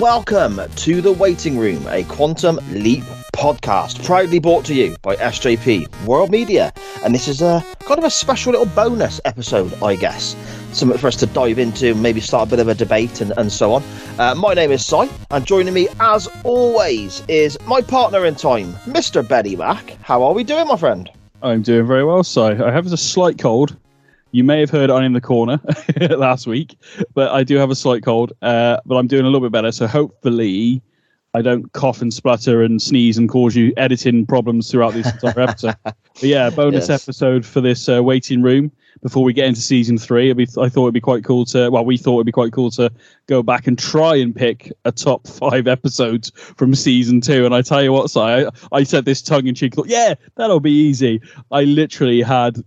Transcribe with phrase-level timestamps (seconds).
[0.00, 6.04] Welcome to The Waiting Room, a Quantum Leap podcast, proudly brought to you by SJP
[6.04, 6.72] World Media.
[7.02, 10.36] And this is a kind of a special little bonus episode, I guess.
[10.72, 13.50] Something for us to dive into, maybe start a bit of a debate and, and
[13.50, 13.82] so on.
[14.18, 18.72] Uh, my name is Si, and joining me, as always, is my partner in time,
[18.86, 19.26] Mr.
[19.26, 19.96] Benny Mac.
[20.02, 21.08] How are we doing, my friend?
[21.42, 22.40] I'm doing very well, Si.
[22.40, 23.76] I have a slight cold.
[24.36, 25.58] You may have heard on in the corner
[26.10, 26.76] last week,
[27.14, 28.34] but I do have a slight cold.
[28.42, 30.82] Uh, but I'm doing a little bit better, so hopefully
[31.32, 35.40] I don't cough and splutter and sneeze and cause you editing problems throughout this entire
[35.40, 35.74] episode.
[35.84, 37.02] but yeah, bonus Yes.
[37.02, 38.70] episode for this uh, waiting room
[39.02, 40.30] before we get into season three.
[40.34, 41.70] Be, I thought it'd be quite cool to.
[41.70, 42.92] Well, we thought it'd be quite cool to
[43.28, 47.46] go back and try and pick a top five episodes from season two.
[47.46, 49.74] And I tell you what, Si, I, I said this tongue in cheek.
[49.76, 51.22] Thought, yeah, that'll be easy.
[51.50, 52.62] I literally had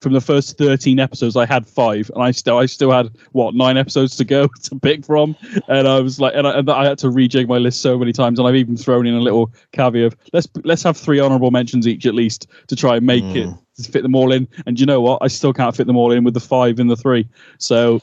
[0.00, 3.54] from the first 13 episodes i had five and i still i still had what
[3.54, 5.36] nine episodes to go to pick from.
[5.68, 8.12] And i was like and i, and I had to rejig my list so many
[8.12, 11.50] times and i've even thrown in a little caveat of let's let's have three honorable
[11.50, 13.58] mentions each at least to try and make it mm.
[13.76, 14.48] to fit them all in.
[14.66, 15.22] And you know what?
[15.22, 17.28] I still can't fit them all in with the five and the three.
[17.58, 18.00] So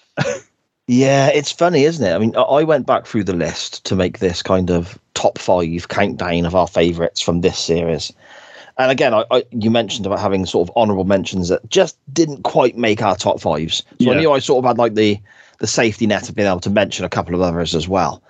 [0.87, 2.13] Yeah, it's funny, isn't it?
[2.13, 5.39] I mean, I- I went back through the list to make this kind of top
[5.39, 8.13] five countdown of our favourites from this series.
[8.77, 12.43] And again, I, I you mentioned about having sort of honourable mentions that just didn't
[12.43, 13.83] quite make our top fives.
[14.01, 15.19] So I knew I sort of had like the
[15.59, 18.21] the safety net of being able to mention a couple of others as well.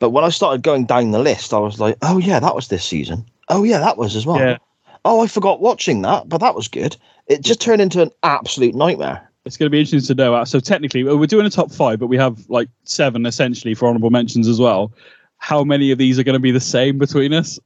[0.00, 2.68] But when I started going down the list, I was like, oh yeah, that was
[2.68, 3.24] this season.
[3.48, 4.38] Oh yeah, that was as well.
[4.38, 4.58] Yeah.
[5.04, 6.96] Oh, I forgot watching that, but that was good.
[7.28, 9.30] It just turned into an absolute nightmare.
[9.44, 11.98] it's going to be interesting to know uh, so technically we're doing a top five
[12.00, 14.90] but we have like seven essentially for honorable mentions as well
[15.36, 17.58] how many of these are going to be the same between us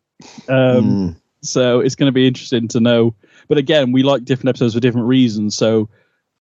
[0.49, 1.17] um Mm.
[1.43, 3.15] So it's going to be interesting to know.
[3.49, 5.57] But again, we like different episodes for different reasons.
[5.57, 5.89] So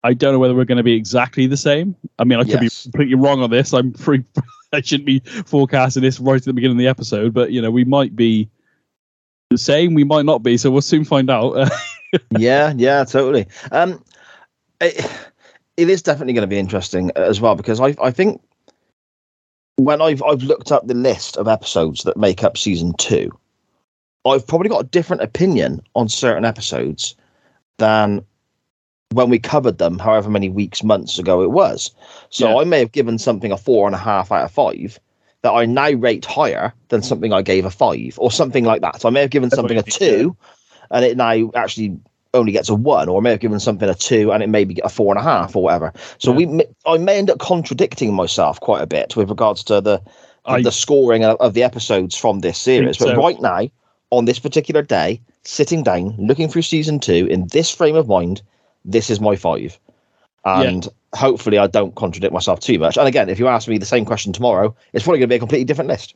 [0.04, 1.94] I don't know whether we're going to be exactly the same.
[2.18, 2.84] I mean, I could Yes.
[2.86, 3.72] be completely wrong on this.
[3.72, 4.24] I'm pretty.
[4.72, 7.70] I shouldn't be forecasting this right at the beginning of the episode, but you know,
[7.70, 8.48] we might be
[9.50, 9.94] the same.
[9.94, 10.56] We might not be.
[10.56, 11.70] So we'll soon find out.
[12.36, 13.46] yeah, yeah, totally.
[13.70, 14.02] Um,
[14.80, 15.08] it,
[15.76, 18.42] it is definitely going to be interesting as well because I I think
[19.76, 23.30] when I've I've looked up the list of episodes that make up season two,
[24.26, 27.14] I've probably got a different opinion on certain episodes
[27.78, 28.24] than
[29.12, 31.92] when we covered them, however many weeks, months ago it was.
[32.30, 32.56] So Yeah.
[32.56, 34.98] I may have given something a four and a half out of five
[35.42, 39.00] that I now rate higher than something I gave a five or something like that.
[39.00, 40.36] So I may have given That's something a two
[40.90, 41.96] and it now actually
[42.34, 44.74] only gets a one, or I may have given something a two and it maybe
[44.74, 45.92] get a four and a half or whatever.
[46.18, 46.46] So Yeah.
[46.46, 50.02] we, I may end up contradicting myself quite a bit with regards to the
[50.46, 52.98] I- the scoring of, of the episodes from this series.
[52.98, 53.16] But so.
[53.16, 53.68] right now,
[54.10, 58.42] on this particular day, sitting down, looking through season two in this frame of mind,
[58.84, 59.78] this is my five.
[60.44, 62.96] And hopefully, I don't contradict myself too much.
[62.96, 65.36] And again, if you ask me the same question tomorrow, it's probably going to be
[65.36, 66.14] a completely different list.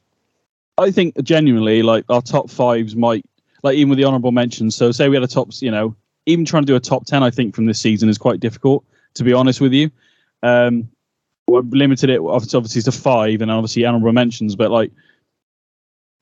[0.78, 3.24] I think genuinely, like our top fives might,
[3.64, 4.76] like even with the honorable mentions.
[4.76, 5.96] So say we had a top, you know,
[6.26, 8.84] even trying to do a top ten, I think from this season is quite difficult.
[9.14, 9.90] To be honest with you,
[10.44, 10.88] um,
[11.48, 14.54] we've limited it obviously, obviously to five, and obviously honorable mentions.
[14.54, 14.92] But like,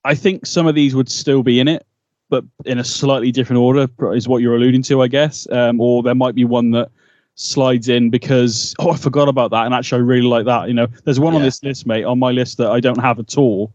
[0.04, 1.86] I think some of these would still be in it,
[2.30, 5.46] but in a slightly different order is what you're alluding to, I guess.
[5.50, 6.90] Um, or there might be one that
[7.34, 10.68] slides in because oh I forgot about that and actually I really like that.
[10.68, 13.18] You know, there's one on this list, mate, on my list that I don't have
[13.18, 13.72] at all.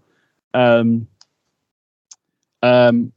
[0.54, 1.08] Um,
[2.62, 3.12] um,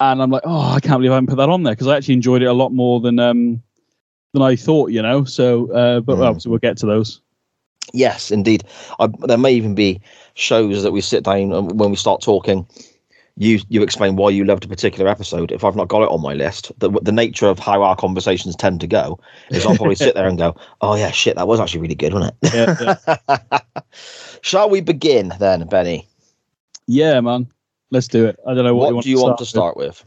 [0.00, 1.96] and I'm like, oh, I can't believe I haven't put that on there because I
[1.96, 3.62] actually enjoyed it a lot more than um
[4.32, 4.90] than I thought.
[4.90, 6.20] You know, so uh, but Mm.
[6.20, 7.20] well, so we'll get to those.
[7.92, 8.64] Yes, indeed.
[8.98, 10.00] I, there may even be
[10.34, 12.66] shows that we sit down and when we start talking.
[13.40, 15.52] You you explain why you loved a particular episode.
[15.52, 18.56] If I've not got it on my list, the the nature of how our conversations
[18.56, 19.20] tend to go
[19.50, 22.12] is I'll probably sit there and go, "Oh yeah, shit, that was actually really good,
[22.14, 22.96] wasn't it?" Yeah,
[23.28, 23.58] yeah.
[24.40, 26.08] Shall we begin then, Benny?
[26.88, 27.46] yeah, man,
[27.90, 28.40] let's do it.
[28.46, 29.48] I don't know what, What, you want do you to start want to with.
[29.48, 30.04] start with?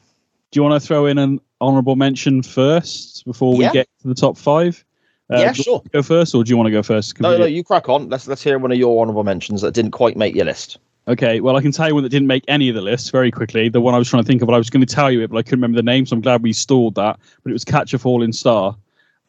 [0.52, 3.72] Do you want to throw in an honourable mention first before we Yeah.
[3.72, 4.84] get to the top five?
[5.32, 5.82] Uh, Yeah, sure.
[5.92, 7.20] Go first, or do you want to go first?
[7.20, 8.10] No, no, you crack on.
[8.10, 10.78] Let's let's hear one of your honourable mentions that didn't quite make your list.
[11.08, 13.32] Okay, well, I can tell you one that didn't make any of the lists very
[13.32, 13.70] quickly.
[13.70, 15.32] The one I was trying to think of, I was going to tell you it,
[15.32, 17.20] but I couldn't remember the name, so I'm glad we stalled that.
[17.44, 18.76] But it was Catch a Falling Star.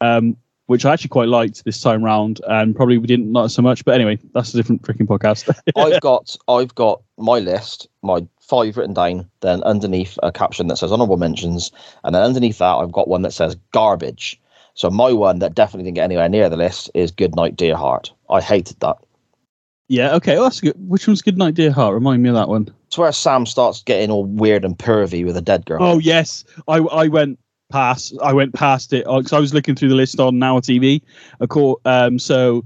[0.01, 3.61] Um, which I actually quite liked this time round, and probably we didn't not so
[3.61, 3.83] much.
[3.83, 5.53] But anyway, that's a different freaking podcast.
[5.75, 9.29] I've got I've got my list, my five written down.
[9.41, 11.71] Then underneath a caption that says honorable mentions,
[12.03, 14.39] and then underneath that I've got one that says garbage.
[14.75, 17.75] So my one that definitely didn't get anywhere near the list is Good Night, Dear
[17.75, 18.11] Heart.
[18.29, 18.97] I hated that.
[19.87, 20.73] yeah, okay, well, that's good.
[20.77, 21.93] Which one's Good Night, Dear Heart?
[21.93, 22.73] Remind me of that one.
[22.87, 25.81] It's where Sam starts getting all weird and pervy with a dead girl.
[25.81, 27.39] Oh yes, I I went
[27.71, 31.01] past I went past it because I was looking through the list on Now TV.
[31.39, 32.63] Of course, um, so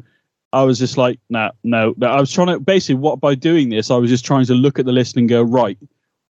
[0.54, 2.08] I was just like, no, no, no.
[2.08, 4.80] I was trying to basically what by doing this, I was just trying to look
[4.80, 5.78] at the list and go right.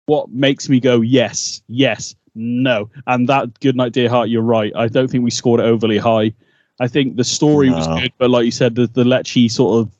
[0.07, 4.29] What makes me go yes, yes, no, and that Good Night Dear Heart.
[4.29, 4.73] You're right.
[4.75, 6.33] I don't think we scored it overly high.
[6.81, 9.93] I think the story was good, but like you said, the the Lecce sort of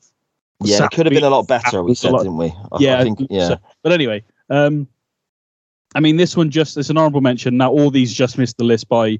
[0.63, 1.83] yeah, it could have been a lot better.
[1.83, 2.47] We said, lot- didn't we?
[2.71, 3.47] I, yeah, I think yeah.
[3.49, 4.87] so- but anyway, um,
[5.95, 7.57] I mean, this one just it's an honorable mention.
[7.57, 9.19] Now, all these just missed the list by,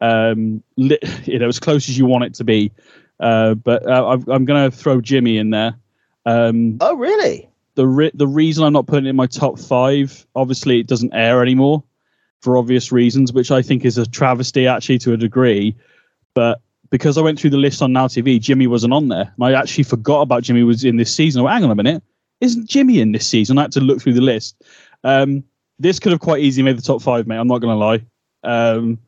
[0.00, 2.72] um, li- you know, as close as you want it to be.
[3.20, 5.74] Uh, but uh, I'm, I'm going to throw Jimmy in there.
[6.26, 7.48] Um, Oh really?
[7.74, 11.14] the re- the reason I'm not putting it in my top five, obviously, it doesn't
[11.14, 11.82] air anymore
[12.42, 15.74] for obvious reasons, which I think is a travesty actually to a degree.
[16.34, 19.44] But because I went through the list on Now TV, Jimmy wasn't on there, and
[19.44, 21.44] I actually forgot about Jimmy was in this season.
[21.44, 22.02] I hang on a minute,
[22.40, 23.58] isn't Jimmy in this season?
[23.58, 24.62] I had to look through the list.
[25.04, 25.44] Um,
[25.78, 27.36] this could have quite easily made the top five, mate.
[27.36, 28.04] I'm not going to lie.
[28.44, 28.98] Um,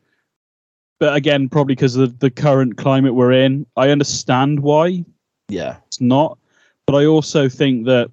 [0.99, 5.05] but again, probably because of the, the current climate we're in, I understand why
[5.49, 5.77] Yeah.
[5.87, 6.39] it's not.
[6.87, 8.11] But I also think that,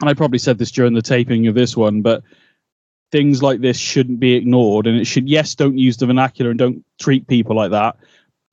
[0.00, 2.22] and I probably said this during the taping of this one, but
[3.12, 4.86] things like this shouldn't be ignored.
[4.86, 7.96] And it should, yes, don't use the vernacular and don't treat people like that.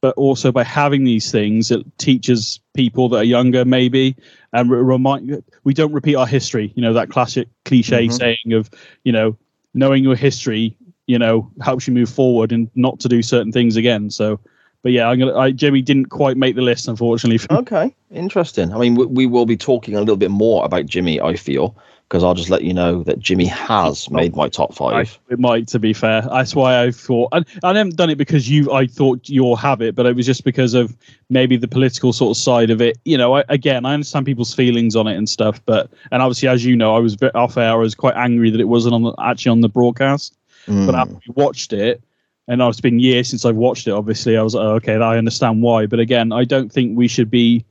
[0.02, 4.16] But also by having these things, it teaches people that are younger, maybe,
[4.52, 6.74] and remind we don't repeat our history.
[6.76, 8.12] You know that classic cliche Mhm.
[8.18, 8.70] saying of,
[9.06, 9.38] you know,
[9.74, 10.76] knowing your history,
[11.08, 14.10] you know, helps you move forward and not to do certain things again.
[14.10, 14.42] So,
[14.82, 15.38] but yeah, I'm gonna.
[15.38, 17.40] I, Jimmy didn't quite make the list, unfortunately.
[17.58, 18.74] Okay, interesting.
[18.74, 21.22] I mean, we, we will be talking a little bit more about Jimmy.
[21.22, 21.78] I feel
[22.14, 25.20] because I'll just let you know that Jimmy has made my top I, five.
[25.30, 26.22] it might, to be fair.
[26.22, 28.72] That's why I thought, and I haven't done it because you.
[28.72, 30.96] I thought you'll have it, but it was just because of
[31.32, 33.00] maybe the political sort of side of it.
[33.04, 36.50] You know, I, again, I understand people's feelings on it and stuff, but and obviously,
[36.50, 37.72] as you know, I was ve- off air.
[37.72, 40.38] I was quite angry that it wasn't on the, actually on the broadcast.
[40.68, 40.86] Mm.
[40.86, 42.04] But after we watched it,
[42.48, 43.92] and it's been years since I've watched it.
[43.92, 45.88] Obviously, I was like, oh, okay, I understand why.
[45.88, 47.66] But again, I don't think we should be.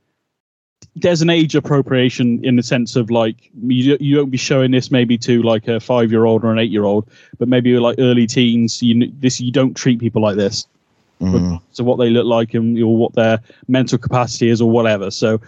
[0.95, 4.91] There's an age appropriation in the sense of like you you don't be showing this
[4.91, 7.09] maybe to like a five year old or an eight year old,
[7.39, 8.83] but maybe like early teens.
[8.83, 10.67] You this you don't treat people like this.
[11.21, 11.63] Mm.
[11.71, 15.11] So what they look like and or what their mental capacity is or whatever.
[15.11, 15.41] So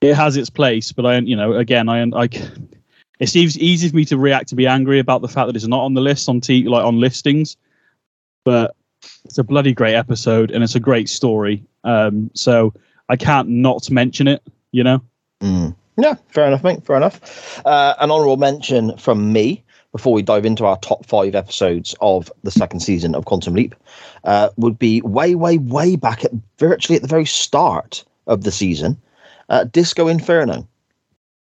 [0.00, 2.28] it has its place, but I you know again I I.
[3.18, 5.66] It's easy, easy for me to react to be angry about the fact that it's
[5.66, 7.56] not on the list on t like on listings,
[8.44, 8.76] but
[9.24, 11.64] it's a bloody great episode and it's a great story.
[11.84, 12.74] Um, so
[13.08, 14.42] I can't not mention it.
[14.76, 15.00] You know,
[15.40, 15.74] Mm.
[15.96, 16.84] Yeah, fair enough, mate.
[16.84, 17.62] Fair enough.
[17.64, 19.62] Uh, an honourable mention from me
[19.92, 23.74] before we dive into our top five episodes of the second season of Quantum Leap
[24.24, 28.50] uh, would be way, way, way back at virtually at the very start of the
[28.50, 29.00] season,
[29.48, 30.68] uh, Disco Inferno.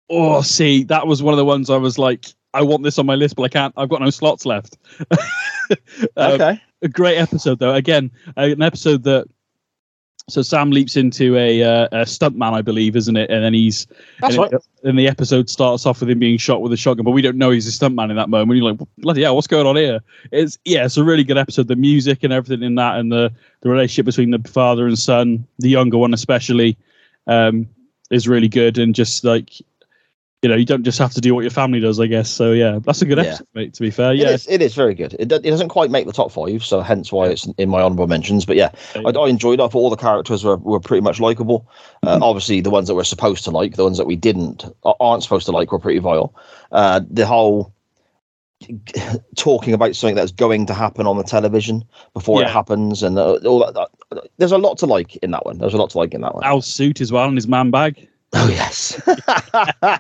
[0.10, 3.06] oh, see, that was one of the ones I was like, I want this on
[3.06, 3.74] my list, but I can't.
[3.78, 4.78] I've got no slots left.
[6.18, 6.62] Um, okay.
[6.81, 7.74] a great episode though.
[7.74, 9.25] Again, an episode that
[10.29, 13.30] so Sam leaps into a, uh, a stuntman, I believe, isn't it?
[13.30, 13.87] And then he's
[14.19, 14.61] That's and, right.
[14.83, 17.37] and the episode starts off with him being shot with a shotgun, but we don't
[17.37, 18.57] know he's a stuntman in that moment.
[18.57, 19.99] You're like, bloody hell, what's going on here?
[20.31, 21.68] It's yeah, it's a really good episode.
[21.68, 25.45] The music and everything in that, and the the relationship between the father and son,
[25.59, 26.78] the younger one especially,
[27.28, 27.68] um,
[28.09, 28.78] is really good.
[28.78, 29.51] And just like
[30.42, 32.28] you know, you don't just have to do what your family does, I guess.
[32.30, 33.26] So yeah, that's a good Yeah.
[33.26, 33.74] episode, mate.
[33.76, 35.16] To be fair, It yeah, is, it is very good.
[35.19, 37.80] It, do- it doesn't quite make the top five, so hence why it's in my
[37.81, 38.44] honourable mentions.
[38.45, 39.64] But yeah, I, I enjoyed it.
[39.64, 41.68] I thought all the characters were, were pretty much likable.
[42.02, 44.66] Uh, obviously, the ones that we're supposed to like, the ones that we didn't,
[45.00, 46.33] aren't supposed to like, were pretty vile.
[46.71, 47.71] Uh, the whole
[49.36, 51.83] talking about something that's going to happen on the television
[52.14, 54.30] before it happens and uh, all that, that.
[54.38, 55.57] There's a lot to like in that one.
[55.57, 56.44] There's a lot to like in that one.
[56.44, 58.07] Al's suit as well and his man bag.
[58.33, 59.02] Oh, yes.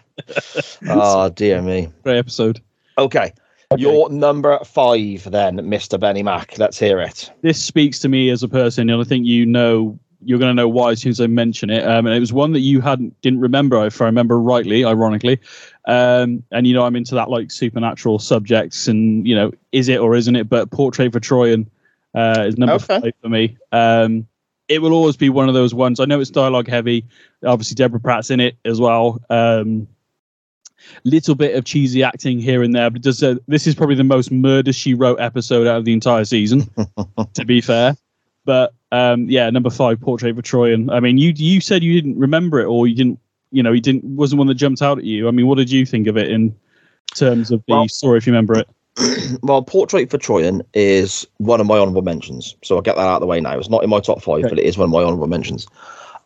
[0.87, 1.89] oh, dear me.
[2.03, 2.61] Great episode.
[2.97, 3.33] Okay.
[3.77, 5.99] Your number five, then, Mr.
[5.99, 6.57] Benny Mac.
[6.57, 7.31] Let's hear it.
[7.41, 10.53] this speaks to me as a person, and I think you know you're going to
[10.53, 11.85] know why as soon as I mention it.
[11.87, 15.39] Um, and it was one that you hadn't didn't remember, if I remember rightly, ironically.
[15.85, 19.99] Um, and you know I'm into that like supernatural subjects, and you know is it
[19.99, 20.49] or isn't it?
[20.49, 21.65] But Portrait for Troian
[22.13, 22.99] uh, is number Okay.
[22.99, 23.57] five for me.
[23.71, 24.27] Um,
[24.71, 25.99] it will always be one of those ones.
[25.99, 27.05] I know it's dialogue heavy.
[27.45, 29.19] Obviously, Deborah Pratt's in it as well.
[29.29, 29.87] Um,
[31.03, 34.03] little bit of cheesy acting here and there, but does uh, this is probably the
[34.03, 36.69] most murder she wrote episode out of the entire season.
[37.33, 37.95] to be fair,
[38.45, 40.91] But um, yeah, number five, Portrait of Troian.
[40.91, 43.19] I mean, you you said you didn't remember it, or you didn't,
[43.51, 45.27] you know, you didn't wasn't one that jumped out at you.
[45.27, 46.55] I mean, what did you think of it in
[47.13, 48.69] terms of the Well- story, if you remember it?
[49.43, 53.15] well, Portrait for Troian is one of my honourable mentions, so I'll get that out
[53.15, 53.57] of the way now.
[53.57, 54.49] It's not in my top five, Okay.
[54.49, 55.67] but it is one of my honourable mentions.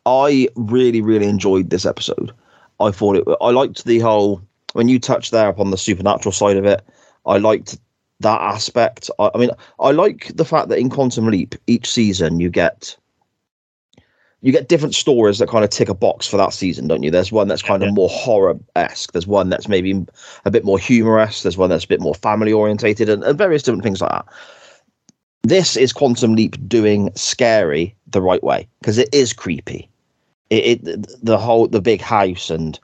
[0.05, 2.31] I really, really enjoyed this episode.
[2.79, 3.23] I thought it.
[3.41, 4.41] I liked the whole
[4.73, 6.81] when you touched there upon the supernatural side of it.
[7.25, 7.77] I liked
[8.19, 9.09] that aspect.
[9.19, 12.95] I, I mean, I like the fact that in Quantum Leap, each season you get
[14.45, 17.09] you get different stories that kind of tick a box for that season, don't you?
[17.09, 17.89] There's one that's kind Yeah.
[17.89, 19.11] of more horror esque.
[19.11, 20.05] There's one that's maybe
[20.45, 21.41] a bit more humorous.
[21.41, 24.25] There's one that's a bit more family orientated, and, and various different things like that.
[25.41, 29.89] This is Quantum Leap doing scary the right way because it is creepy.
[30.51, 32.79] It, it the whole the big house and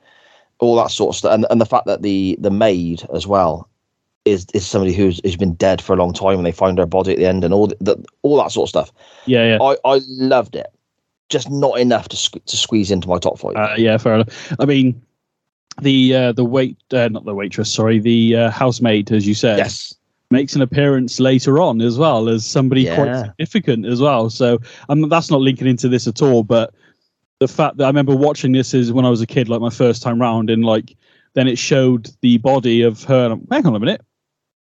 [0.58, 3.70] all that sort of stuff, and, and the fact that the the maid as well
[4.25, 6.88] is is somebody who's who's been dead for a long time, and they find her
[6.88, 8.91] body at the end, and all the, all that sort of stuff.
[9.27, 9.62] Yeah, yeah.
[9.62, 10.65] I, I loved it.
[11.32, 13.56] Just not enough to sque- to squeeze into my top five.
[13.56, 14.54] Uh, yeah, fair enough.
[14.60, 15.02] I mean,
[15.82, 19.58] the uh, the wait, uh, not the waitress, sorry, the uh, housemaid, as you said,
[19.58, 19.96] yes.
[20.30, 24.30] makes an appearance later on as well as somebody quite significant as well.
[24.30, 24.60] So
[24.90, 26.74] um, that's not linking into this at all, but
[27.40, 29.70] the fact that I remember watching this is when I was a kid, like my
[29.70, 30.96] first time round, and like
[31.34, 33.26] then it showed the body of her.
[33.26, 34.02] and I'm, Hang on a minute.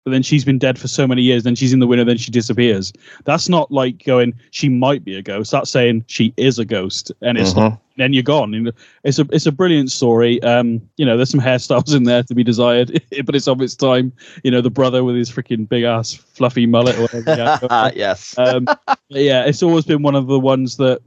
[0.03, 1.43] But then she's been dead for so many years.
[1.43, 2.03] Then she's in the window.
[2.03, 2.91] Then she disappears.
[3.25, 4.33] That's not like going.
[4.49, 5.51] She might be a ghost.
[5.51, 7.79] That's saying she is a ghost, and it's Mhm.
[7.97, 8.71] then you're gone.
[9.03, 10.41] It's a it's a brilliant story.
[10.41, 13.75] Um, you know, there's some hairstyles in there to be desired, but it's of its
[13.75, 14.11] time.
[14.43, 17.35] You know, the brother with his freaking big ass fluffy mullet or whatever.
[17.35, 17.91] he had going.
[17.95, 18.35] yes.
[18.39, 18.65] um,
[19.09, 20.99] yeah, it's always been one of the ones that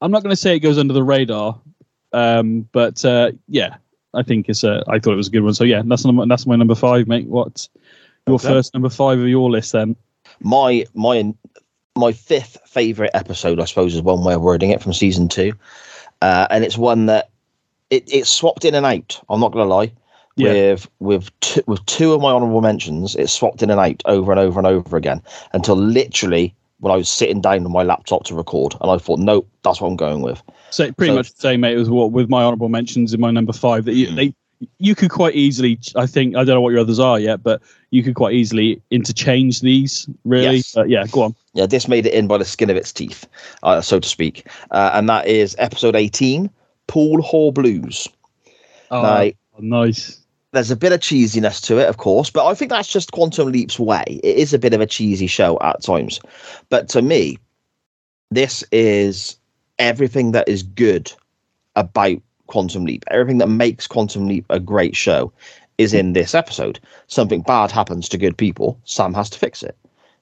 [0.00, 1.60] I'm not going to say it goes under the radar,
[2.14, 3.76] um, but uh, yeah,
[4.18, 4.82] I think it's a.
[4.88, 5.54] I thought it was a good one.
[5.54, 7.26] So yeah, that's number, that's my number five, mate.
[7.26, 7.68] What
[8.26, 8.48] your Okay.
[8.48, 9.96] first number five of your list then?
[10.40, 11.32] my my
[11.96, 15.52] my fifth favorite episode, I suppose, is one way of wording it from season two,
[16.22, 17.30] uh, and it's one that
[17.90, 19.20] it it's swapped in and out.
[19.28, 19.92] I'm not gonna lie.
[20.36, 20.52] Yeah.
[20.72, 24.30] With with two, with two of my honourable mentions, it's swapped in and out over
[24.30, 25.22] and over and over again
[25.52, 29.18] until literally when I was sitting down on my laptop to record, and I thought,
[29.18, 30.40] nope, that's what I'm going with.
[30.70, 33.30] So pretty So- much the same, mate, as what with my honourable mentions in my
[33.30, 33.84] number five.
[33.84, 34.16] That you, Mm.
[34.16, 34.34] they
[34.80, 35.78] you could quite easily.
[35.94, 38.82] I think I don't know what your others are yet, but you could quite easily
[38.90, 40.08] interchange these.
[40.24, 40.72] Really, Yes.
[40.74, 41.34] but yeah, go on.
[41.54, 43.26] Yeah, this made it in by the skin of its teeth,
[43.62, 46.50] uh, so to speak, uh, and that is episode 18,
[46.88, 48.08] Pool Hall Blues.
[48.90, 49.30] Oh, Now,
[49.60, 50.18] nice.
[50.52, 53.52] There's a bit of cheesiness to it, of course, but I think that's just Quantum
[53.52, 54.04] Leap's way.
[54.06, 56.20] It is a bit of a cheesy show at times.
[56.70, 57.38] But to me,
[58.30, 59.36] this is
[59.78, 61.12] everything that is good
[61.76, 63.04] about Quantum Leap.
[63.10, 65.32] Everything that makes Quantum Leap a great show
[65.76, 66.80] is in this episode.
[67.06, 69.76] Something bad happens to good people, Sam has to fix it.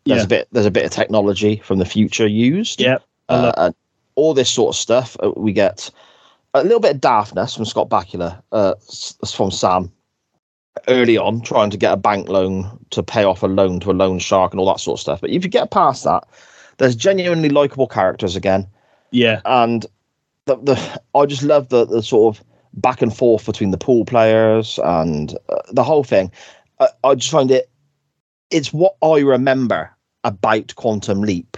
[0.04, 0.24] There's Yeah.
[0.24, 2.80] a bit there's a bit of technology from the future used.
[2.80, 3.02] Yep.
[3.28, 3.74] Uh, and
[4.16, 5.16] all this sort of stuff.
[5.22, 5.90] Uh, We get
[6.54, 8.74] a little bit of daftness from Scott Bakula, uh,
[9.26, 9.90] from Sam
[10.88, 13.92] early on, trying to get a bank loan to pay off a loan to a
[13.92, 15.20] loan shark and all that sort of stuff.
[15.20, 16.24] But if you get past that,
[16.78, 18.66] there's genuinely likable characters again,
[19.10, 19.86] Yeah, and
[20.46, 24.04] the the I just love the the sort of back and forth between the pool
[24.04, 26.30] players and uh, the whole thing.
[26.78, 27.70] I, I just find it
[28.50, 29.90] it's what I remember
[30.24, 31.56] about Quantum Leap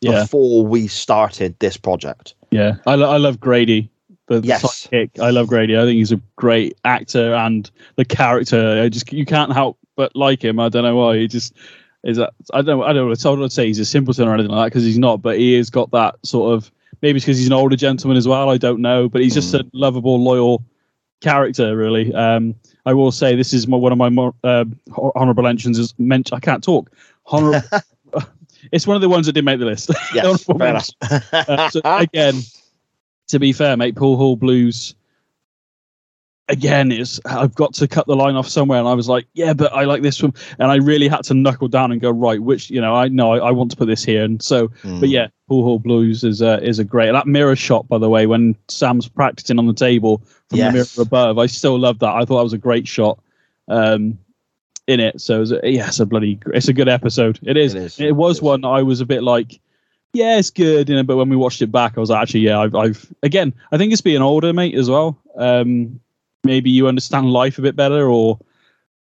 [0.00, 0.22] yeah.
[0.22, 2.34] before we started this project.
[2.50, 3.90] Yeah, I, lo- I love Grady,
[4.26, 4.62] the, the Yes.
[4.88, 5.18] sidekick.
[5.20, 5.76] I love Grady.
[5.76, 8.82] I think he's a great actor and the character.
[8.82, 10.58] I just you can't help but like him.
[10.60, 11.18] I don't know why.
[11.18, 11.54] He just
[12.02, 12.18] is.
[12.18, 12.82] A, I don't.
[12.82, 13.08] I don't.
[13.08, 13.12] Know.
[13.12, 15.22] I don't say he's a simpleton or anything like that because he's not.
[15.22, 16.70] But he has got that sort of
[17.02, 18.50] maybe it's because he's an older gentleman as well.
[18.50, 20.64] I don't know, but he's just a lovable, loyal
[21.20, 21.76] character.
[21.76, 22.12] Really.
[22.14, 22.54] Um,
[22.86, 25.78] I will say this is my, one of my more uh, hon- mentions.
[25.78, 26.90] Is meant I can't talk.
[27.26, 27.66] Honorable.
[28.72, 29.90] it's one of the ones that didn't make the list.
[30.14, 30.88] Yes, fair enough.
[31.32, 32.40] Uh, so again,
[33.28, 34.94] to be fair, mate, Pool Hall Blues.
[36.50, 39.54] Again, is I've got to cut the line off somewhere, and I was like, yeah,
[39.54, 42.38] but I like this one, and I really had to knuckle down and go right,
[42.38, 45.00] which you know, I know I, I want to put this here, and so, Mm.
[45.00, 48.10] but yeah, Pool Hall Blues is a is a great that mirror shot, by the
[48.10, 50.18] way, when Sam's practicing on the table
[50.50, 50.66] from Yes.
[50.94, 52.14] the mirror above, I still love that.
[52.14, 53.18] I thought that was a great shot.
[53.68, 54.18] Um,
[54.86, 57.38] in it, so it was a, yeah, it's a bloody, it's a good episode.
[57.42, 57.74] It is.
[57.74, 58.00] It is.
[58.00, 58.42] It was It is.
[58.42, 59.58] one I was a bit like,
[60.14, 61.02] yeah, it's good, you know.
[61.02, 63.78] But when we watched it back, I was like, actually, yeah, I've, I've again, I
[63.78, 65.18] think it's being older, mate, as well.
[65.36, 66.00] Um,
[66.44, 68.38] maybe you understand life a bit better, or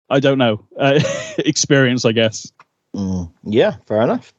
[0.10, 1.00] I don't know, uh,
[1.40, 2.52] experience, I guess.
[2.96, 4.34] Mm, yeah, fair enough.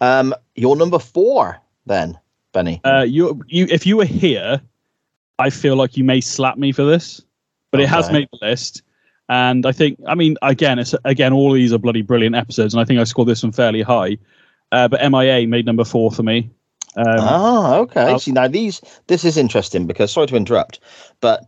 [0.00, 2.18] Um, your number four, then,
[2.52, 2.80] Benny.
[2.84, 4.60] Uh, you, you, if you were here,
[5.38, 7.22] I feel like you may slap me for this,
[7.70, 8.82] but it has made the list.
[9.28, 12.80] And I think, I mean, again, it's again, all these are bloody brilliant episodes, and
[12.80, 14.18] I think I scored this one fairly high.
[14.74, 16.50] Uh, but MIA made number four for me.
[16.96, 18.02] Um, ah, okay.
[18.02, 20.80] I'll- See now these this is interesting because sorry to interrupt,
[21.20, 21.46] but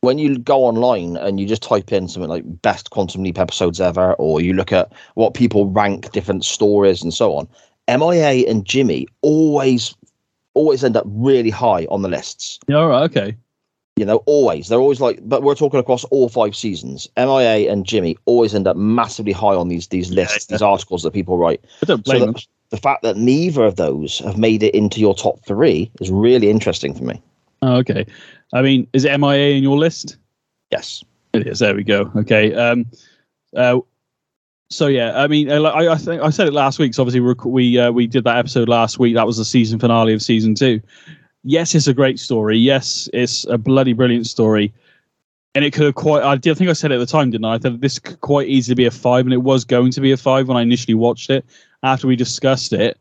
[0.00, 3.80] when you go online and you just type in something like best quantum leap episodes
[3.80, 7.48] ever, or you look at what people rank different stories and so on,
[7.88, 9.94] MIA and Jimmy always
[10.52, 12.58] always end up really high on the lists.
[12.68, 13.36] yeah, all right, okay.
[13.96, 14.68] You know, always.
[14.68, 17.08] They're always like but we're talking across all five seasons.
[17.16, 20.54] MIA and Jimmy always end up massively high on these these lists, Yeah.
[20.56, 21.64] these articles that people write.
[21.82, 22.34] I don't So blame them.
[22.70, 26.50] The, fact that neither of those have made it into your top three is really
[26.50, 27.22] interesting for me.
[27.62, 28.06] Oh, okay.
[28.52, 30.16] I mean, is it MIA in your list?
[30.70, 31.04] Yes.
[31.32, 31.58] It is.
[31.58, 32.10] There we go.
[32.16, 32.54] Okay.
[32.54, 32.86] Um,
[33.56, 33.80] uh,
[34.70, 36.94] so yeah, I mean, I, I think I said it last week.
[36.94, 39.14] So obviously we we uh, we did that episode last week.
[39.14, 40.80] That was the season finale of season two.
[41.42, 42.56] Yes, it's a great story.
[42.56, 44.72] Yes, it's a bloody brilliant story.
[45.54, 46.24] And it could have quite.
[46.24, 47.54] I did think I said it at the time, didn't I?
[47.54, 50.16] I this could quite easily be a five, and it was going to be a
[50.16, 51.44] five when I initially watched it.
[51.84, 52.98] After we discussed it,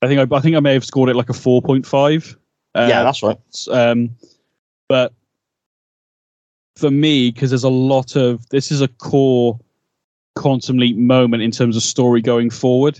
[0.00, 2.36] I think I, I think I may have scored it like a four point five.
[2.74, 3.38] Uh, yeah, that's right.
[3.70, 4.10] um,
[4.88, 5.12] but
[6.76, 9.58] for me, because there's a lot of this is a core
[10.36, 12.98] quantum leap moment in terms of story going forward,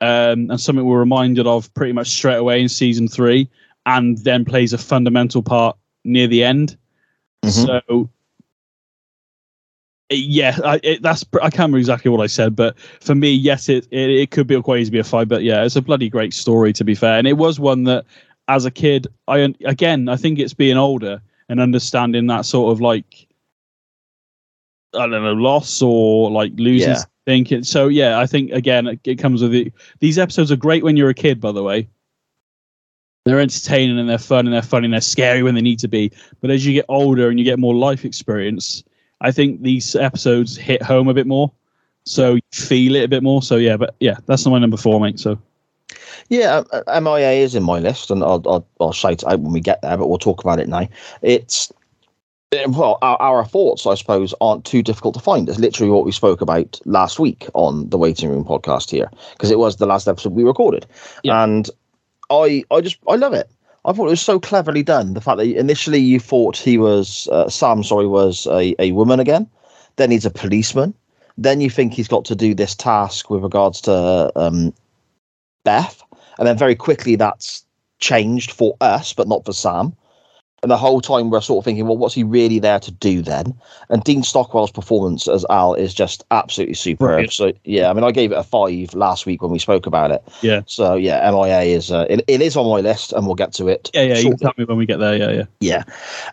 [0.00, 3.48] um, and something we're reminded of pretty much straight away in season three,
[3.86, 6.76] and then plays a fundamental part near the end.
[7.44, 7.66] Mhm.
[7.88, 8.10] So.
[10.10, 13.68] Yeah, I, it, that's I can't remember exactly what I said, but for me, yes,
[13.68, 15.82] it, it it could be quite easy to be a five, but yeah, it's a
[15.82, 18.06] bloody great story to be fair, and it was one that
[18.48, 22.80] as a kid, I again, I think it's being older and understanding that sort of
[22.80, 23.26] like
[24.94, 26.90] I don't know loss or like losing.
[26.90, 27.02] Yeah.
[27.26, 28.18] Thinking so, yeah.
[28.18, 29.74] I think again, it, it comes with it.
[30.00, 31.86] These episodes are great when you're a kid, by the way.
[33.26, 35.88] They're entertaining and they're fun and they're funny and they're scary when they need to
[35.88, 36.10] be.
[36.40, 38.82] But as you get older and you get more life experience,
[39.20, 41.50] I think these episodes hit home a bit more.
[42.04, 43.42] So you feel it a bit more.
[43.42, 45.20] So yeah, but yeah, that's my number four, mate.
[45.20, 45.38] So
[46.28, 49.40] Yeah, uh, uh, MIA is in my list, and I'll, I'll I'll shout it out
[49.40, 50.88] when we get there, but we'll talk about it now.
[51.22, 51.72] It's
[52.66, 55.46] well, our, our thoughts, I suppose, aren't too difficult to find.
[55.48, 59.50] It's literally what we spoke about last week on the Waiting Room podcast here, because
[59.50, 60.86] it was the last episode we recorded,
[61.24, 61.44] Yeah.
[61.44, 61.68] and
[62.30, 63.50] I I just I love it.
[63.84, 65.14] I thought it was so cleverly done.
[65.14, 69.20] The fact that initially you thought he was uh, Sam, sorry, was a, a woman
[69.20, 69.48] again,
[69.96, 70.94] then he's a policeman.
[71.36, 74.74] Then you think he's got to do this task with regards to um,
[75.64, 76.02] Beth,
[76.38, 77.64] and then very quickly that's
[78.00, 79.94] changed for us, but not for Sam.
[80.62, 83.22] And the whole time we're sort of thinking, well, what's he really there to do
[83.22, 83.54] then?
[83.90, 87.08] And Dean Stockwell's performance as Al is just absolutely superb.
[87.10, 87.32] Brilliant.
[87.32, 90.10] So yeah, I mean, I gave it a five last week when we spoke about
[90.10, 90.20] it.
[90.42, 90.62] Yeah.
[90.66, 93.68] So yeah, MIA is uh, it, it is on my list, and we'll get to
[93.68, 93.88] it.
[93.94, 95.16] yeah, yeah, you can tell me when we get there.
[95.16, 95.44] Yeah, yeah.
[95.60, 95.82] Yeah.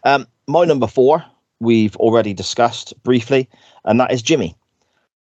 [0.03, 1.23] Um, my number four,
[1.59, 3.47] we've already discussed briefly,
[3.83, 4.55] and that is Jimmy.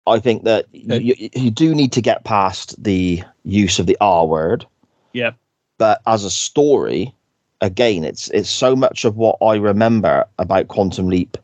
[0.08, 1.00] I think that Okay.
[1.00, 4.66] you, you do need to get past the use of the R word.
[5.12, 5.32] Yeah.
[5.76, 7.14] But as a story,
[7.60, 11.36] again, it's it's so much of what I remember about Quantum Leap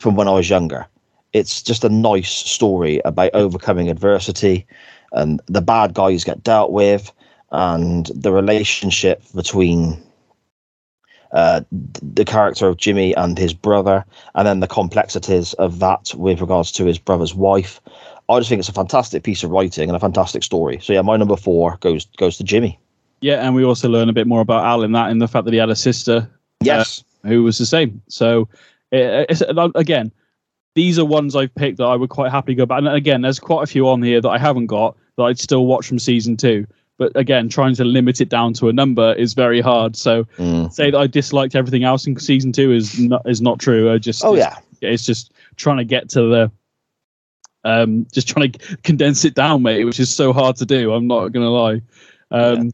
[0.00, 0.86] from when I was younger.
[1.32, 4.66] It's just a nice story about overcoming adversity
[5.12, 7.12] and the bad guys get dealt with
[7.52, 10.02] and the relationship between
[11.32, 16.40] uh, the character of Jimmy and his brother, and then the complexities of that with
[16.40, 17.80] regards to his brother's wife.
[18.28, 20.78] I just think it's a fantastic piece of writing and a fantastic story.
[20.80, 22.78] So yeah, my number four goes goes to Jimmy.
[23.20, 25.44] Yeah, and we also learn a bit more about Al in that, in the fact
[25.46, 26.28] that he had a sister
[26.62, 28.02] Yes, who was the same.
[28.08, 28.48] So,
[28.92, 29.40] it,
[29.74, 30.12] again,
[30.74, 32.78] these are ones I've picked that I would quite happily go back.
[32.78, 35.66] And again, there's quite a few on here that I haven't got that I'd still
[35.66, 36.66] watch from season two.
[36.98, 39.96] But again, trying to limit it down to a number is very hard.
[39.96, 40.72] So, Mm.
[40.72, 43.92] say that I disliked everything else in season two is not is not true.
[43.92, 46.50] I just oh it's- yeah, it's just trying to get to the
[47.64, 51.06] um just trying to condense it down mate which is so hard to do i'm
[51.08, 51.80] not gonna lie
[52.30, 52.70] um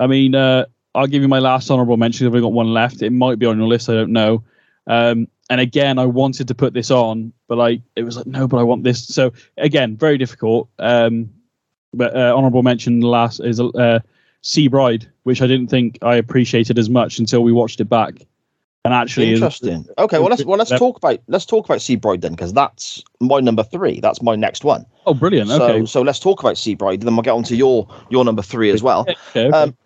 [0.00, 3.02] i mean uh i'll give you my last honorable mention i've only got one left
[3.02, 4.42] it might be on your list i don't know
[4.88, 8.48] um and again i wanted to put this on but like it was like no
[8.48, 11.30] but i want this so again very difficult um
[11.94, 14.00] but uh, honorable mention last is uh
[14.42, 18.14] sea bride which i didn't think i appreciated as much until we watched it back
[18.84, 19.86] and actually is- interesting.
[19.98, 23.40] Okay, well let's well let's talk about let's talk about Seabride then, because that's my
[23.40, 24.00] number three.
[24.00, 24.86] That's my next one.
[25.06, 27.02] oh brilliant So okay so let's talk about Seabride.
[27.02, 29.02] Then we'll get on to your your number three as well.
[29.02, 29.50] okay, okay.
[29.50, 29.76] Um,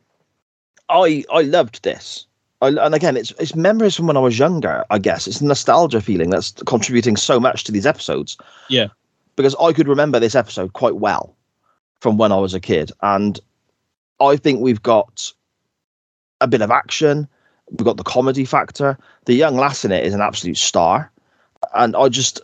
[0.94, 2.26] I I loved this.
[2.62, 4.85] I, and again, it's it's memories from when I was younger.
[4.88, 8.38] I guess it's nostalgia feeling that's contributing so much to these episodes.
[8.70, 8.88] Yeah.
[9.37, 11.35] because I could remember this episode quite well
[12.00, 13.40] from when I was a kid, and
[14.20, 15.33] I think we've got
[16.40, 17.26] a bit of action.
[17.70, 18.96] We've got the comedy factor.
[19.24, 21.11] The young lass in it is an absolute star,
[21.74, 22.40] and I just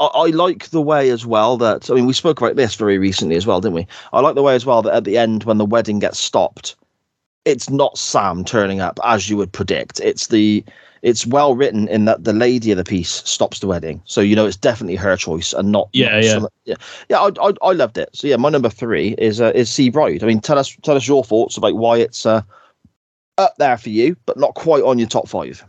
[0.00, 2.98] I, I like the way as well that I mean we spoke about this very
[2.98, 3.86] recently as well, didn't we?
[4.12, 6.76] I like the way as well that at the end when the wedding gets stopped,
[7.44, 10.00] it's not Sam turning up as you would predict.
[10.00, 10.64] It's the
[11.02, 14.34] it's well written in that the lady of the piece stops the wedding, so you
[14.34, 16.40] know it's definitely her choice and not Yeah, yeah.
[16.64, 16.74] yeah,
[17.08, 17.18] yeah.
[17.18, 18.10] I, I I loved it.
[18.12, 20.22] So yeah, my number three is uh, is Sea Bride.
[20.22, 22.42] I mean, tell us tell us your thoughts about why it's uh,
[23.38, 25.64] up there for you, but not quite on your top five.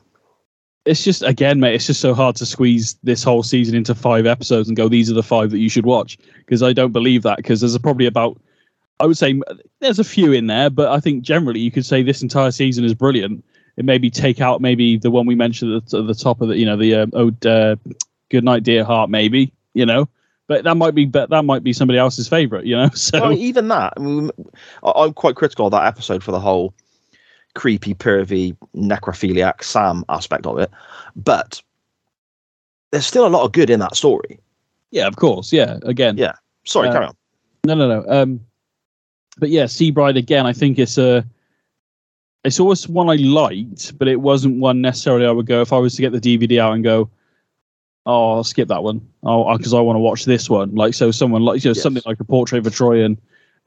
[0.88, 1.76] It's just again, mate.
[1.76, 4.88] It's just so hard to squeeze this whole season into five episodes and go.
[4.88, 7.78] These are the five that you should watch because I don't believe that because there's
[7.78, 8.40] probably about.
[9.00, 9.40] I would say
[9.80, 12.84] there's a few in there, but I think generally you could say this entire season
[12.84, 13.44] is brilliant.
[13.76, 16.66] It maybe take out maybe the one we mentioned at the, top of the you
[16.66, 17.76] know the um, oh uh,
[18.30, 20.10] good night dear heart maybe you know,
[20.48, 22.90] but that might be but that might be somebody else's favorite you know.
[22.96, 24.32] So Well, even that, I mean,
[24.84, 26.74] I'm quite critical of that episode for the whole
[27.58, 30.70] creepy, pervy, necrophiliac Sam aspect of it.
[31.16, 31.60] But
[32.92, 34.40] there's still a lot of good in that story.
[34.92, 35.80] yeah, of course, yeah.
[35.84, 36.34] Again, Yeah.
[36.66, 37.16] Sorry, Uh, carry on.
[37.66, 38.06] No, no, no.
[38.10, 38.40] Um,
[39.40, 40.46] but yeah, Sea Bride again.
[40.46, 41.26] I think it's a.
[42.44, 45.78] It's always one I liked, but it wasn't one necessarily I would go if I
[45.80, 47.10] was to get the DVD out and go,
[48.06, 49.02] oh, I'll skip that one.
[49.24, 50.74] Oh, because I want to watch this one.
[50.76, 51.84] Like so, someone like you know, Yes.
[51.84, 53.18] something like a Portrait of a Troian,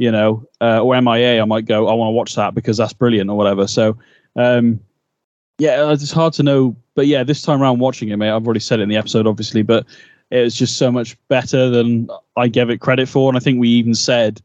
[0.00, 1.42] you know, uh, or MIA.
[1.42, 3.66] I might go, I want to watch that because that's brilliant or whatever.
[3.66, 3.98] So,
[4.34, 4.80] um,
[5.58, 6.74] yeah, it's hard to know.
[6.94, 9.26] But yeah, this time around watching it, mate, I've already said it in the episode,
[9.26, 9.84] obviously, but
[10.30, 12.08] it was just so much better than
[12.38, 13.28] I gave it credit for.
[13.28, 14.40] And I think we even said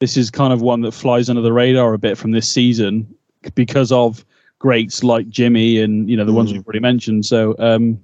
[0.00, 3.06] this is kind of one that flies under the radar a bit from this season
[3.54, 4.24] because of
[4.58, 6.54] greats like Jimmy and you know the ones Mm.
[6.54, 7.26] we've already mentioned.
[7.26, 8.00] So, um,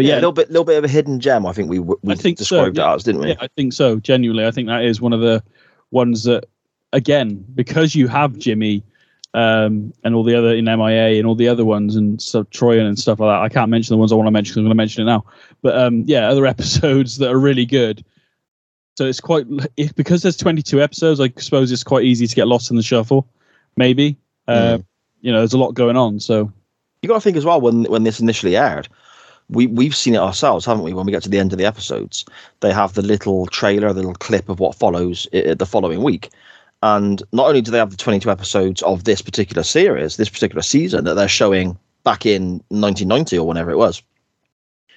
[0.00, 1.44] but yeah, yeah, a little bit, little bit of a hidden gem.
[1.44, 2.90] I think we we I think so, described yeah.
[2.90, 3.28] it as, didn't we?
[3.28, 3.96] yeah, I think so.
[3.96, 5.42] Genuinely, I think that is one of the
[5.90, 6.46] ones that,
[6.94, 8.82] again, because you have Jimmy
[9.34, 12.86] um, and all the other in MIA and all the other ones and so Troian
[12.86, 13.42] and stuff like that.
[13.42, 15.06] I can't mention the ones I want to mention because I'm going to mention it
[15.06, 15.22] now.
[15.60, 18.02] But um, yeah, other episodes that are really good.
[18.96, 21.20] So it's quite if, because there's 22 episodes.
[21.20, 23.28] I suppose it's quite easy to get lost in the shuffle.
[23.76, 24.16] Maybe
[24.48, 24.84] uh, Mm.
[25.20, 26.20] you know there's a lot going on.
[26.20, 26.50] So
[27.02, 28.88] You got to think as well when when this initially aired,
[29.50, 30.92] we we've seen it ourselves, haven't we?
[30.92, 32.24] When we get to the end of the episodes,
[32.60, 36.30] they have the little trailer, the little clip of what follows the following week.
[36.82, 40.62] And not only do they have the 22 episodes of this particular series, this particular
[40.62, 44.02] season that they're showing back in 1990 or whenever it was,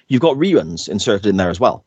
[0.08, 1.84] you've got reruns inserted in there as well.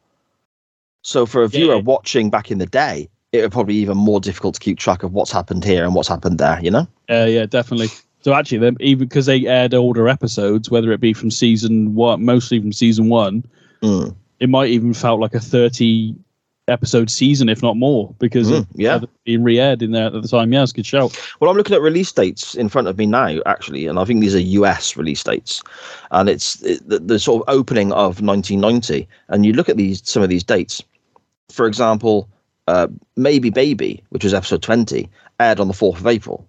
[1.02, 1.82] So for a viewer Yeah.
[1.82, 5.04] watching back in the day, it would probably be even more difficult to keep track
[5.04, 6.60] of what's happened here and what's happened there.
[6.62, 6.88] You know?
[7.10, 7.90] Uh, yeah, definitely.
[8.28, 12.26] So actually, them even because they aired older episodes, whether it be from season one,
[12.26, 13.46] mostly from season one,
[13.82, 14.14] Mm.
[14.42, 16.14] it might even felt like a thirty
[16.68, 19.00] episode season, if not more, because Mm, yeah.
[19.24, 20.52] being re-aired in there at the time.
[20.52, 21.10] Yeah, it's a good show.
[21.40, 24.20] Well, I'm looking at release dates in front of me now, actually, and I think
[24.20, 25.64] these are US release dates,
[26.12, 29.08] and it's the, the sort of opening of 1990.
[29.30, 30.84] And you look at these some of these dates.
[31.50, 32.28] For example,
[32.68, 35.10] uh, Maybe Baby, which was episode 20,
[35.40, 36.46] aired on the 4th of April.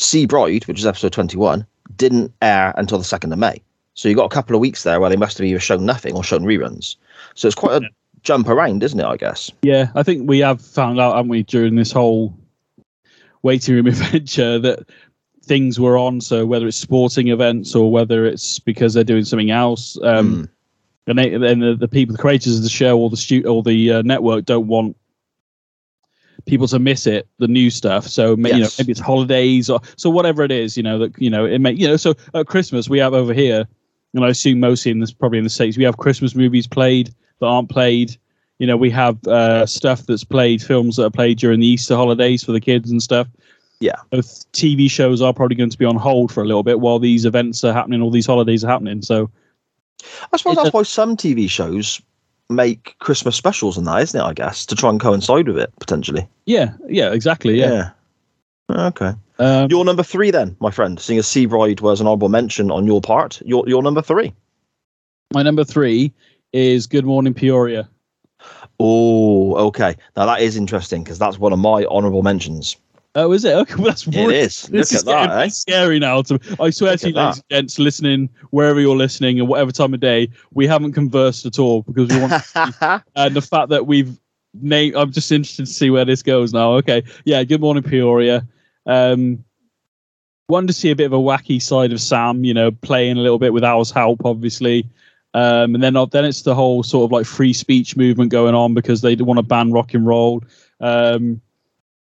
[0.00, 3.60] Sea Bride, which is episode 21, didn't air until the 2nd of May.
[3.94, 6.14] So you got a couple of weeks there where they must have either shown nothing
[6.14, 6.96] or shown reruns.
[7.34, 7.86] So it's quite a
[8.22, 9.04] jump around, isn't it?
[9.04, 9.50] I guess.
[9.62, 12.34] Yeah, I think we have found out, haven't we, during this whole
[13.42, 14.88] waiting room adventure that
[15.42, 16.20] things were on.
[16.20, 20.48] So whether it's sporting events or whether it's because they're doing something else, um, Mm.
[21.08, 23.62] and they, and the, the people, the creators of the show or the stu- or
[23.62, 24.96] the uh, network don't want
[26.46, 28.06] people to miss it, the new stuff.
[28.06, 30.76] So ma- you know, maybe it's holidays or so whatever it is.
[30.76, 31.96] You know that you know it may you know.
[31.96, 33.66] So at Christmas we have over here,
[34.14, 37.14] and I assume mostly in this probably in the states we have Christmas movies played
[37.40, 38.16] that aren't played.
[38.58, 41.96] You know, we have uh, stuff that's played, films that are played during the Easter
[41.96, 43.26] holidays for the kids and stuff.
[43.80, 43.94] Yeah.
[44.10, 46.98] Both TV shows are probably going to be on hold for a little bit while
[46.98, 49.00] these events are happening, all these holidays are happening.
[49.00, 49.30] So
[50.30, 52.02] I suppose It's that's a- why some TV shows
[52.50, 54.24] make Christmas specials and that, isn't it?
[54.24, 56.28] I guess to try and coincide with it potentially.
[56.46, 57.58] yeah, yeah, exactly.
[57.58, 57.90] Yeah.
[58.70, 59.12] Okay.
[59.38, 61.00] Um, Your number three, then, my friend.
[61.00, 64.32] Seeing as Sea Bride was an honourable mention on your part, your your number three.
[65.32, 66.12] my number three
[66.52, 67.88] is Good Morning Peoria.
[68.78, 69.96] Oh, okay.
[70.16, 72.76] Now that is interesting because that's one of my honourable mentions.
[73.16, 73.54] Oh, is it?
[73.56, 74.62] Okay, well, that's It really- is.
[74.68, 75.48] This Look is at that, eh?
[75.48, 76.22] scary now.
[76.22, 79.72] To, I swear Look to you, ladies and gents, listening wherever you're listening and whatever
[79.72, 83.02] time of day, we haven't conversed at all because we want.
[83.16, 84.16] and the fact that we've
[84.54, 86.74] named, I'm just interested to see where this goes now.
[86.74, 87.42] Okay, yeah.
[87.42, 88.46] Good morning, Peoria.
[88.86, 89.44] Um,
[90.48, 92.44] wanted to see a bit of a wacky side of Sam.
[92.44, 94.88] You know, playing a little bit with Al's help, obviously.
[95.34, 98.74] Um, and then then it's the whole sort of like free speech movement going on
[98.74, 100.42] because they want to ban rock and roll.
[100.80, 101.40] Um,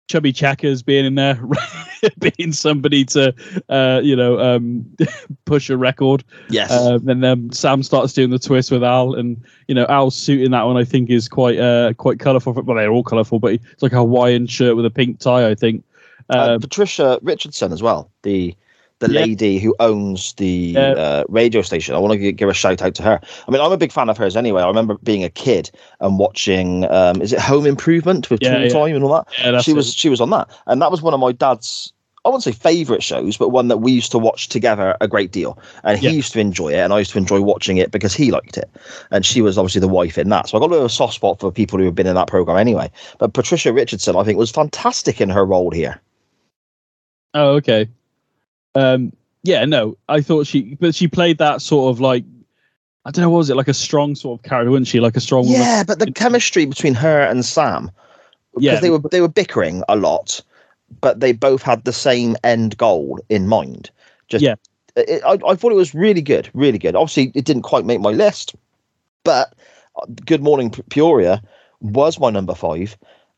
[0.08, 1.40] chubby checkers being in there,
[2.18, 3.34] being somebody to,
[3.68, 4.86] uh, you know, um,
[5.44, 6.24] push a record.
[6.48, 6.70] Yes.
[6.70, 10.42] Um, and then Sam starts doing the twist with Al, and you know, Al's suit
[10.42, 12.52] in that one I think is quite uh, quite colourful.
[12.52, 15.48] Well, they're all colourful, but it's like a Hawaiian shirt with a pink tie.
[15.48, 15.84] I think.
[16.28, 18.54] Uh, Um, Patricia Richardson as well, the
[18.98, 19.20] the Yeah.
[19.20, 20.90] lady who owns the Yeah.
[20.92, 21.94] uh, radio station.
[21.94, 23.20] I want to give a shout out to her.
[23.46, 24.62] I mean, I'm a big fan of hers anyway.
[24.62, 26.90] I remember being a kid and watching.
[26.90, 28.68] Um, is it Home Improvement with Yeah.
[28.68, 29.62] Time and all that?
[29.62, 29.74] she it.
[29.74, 31.92] was she was on that, and that was one of my dad's.
[32.24, 35.30] I wouldn't say favourite shows, but one that we used to watch together a great
[35.30, 35.56] deal.
[35.84, 38.32] And he used to enjoy it, and I used to enjoy watching it because he
[38.32, 38.68] liked it.
[39.12, 40.48] And she was obviously the wife in that.
[40.48, 42.16] So I got a bit of a soft spot for people who have been in
[42.16, 42.90] that programme anyway.
[43.18, 46.00] But Patricia Richardson, I think, was fantastic in her role here.
[47.34, 47.88] Oh, okay.
[48.76, 49.12] Um,
[49.42, 52.24] yeah, no, I thought she, but she played that sort of like,
[53.04, 55.00] I don't know, what was it like a strong sort of character, wasn't she?
[55.00, 55.60] Like a strong woman.
[55.62, 57.90] Yeah, but the chemistry between her and Sam,
[58.54, 58.80] because Yeah.
[58.80, 60.40] they were they were bickering a lot,
[61.00, 63.90] but they both had the same end goal in mind.
[64.28, 64.56] Just Yeah.
[64.96, 66.96] it, I, I thought it was really good, really good.
[66.96, 68.56] Obviously, it didn't quite make my list,
[69.22, 69.54] but
[69.94, 71.40] uh, Good Morning Peoria
[71.80, 72.96] was my number five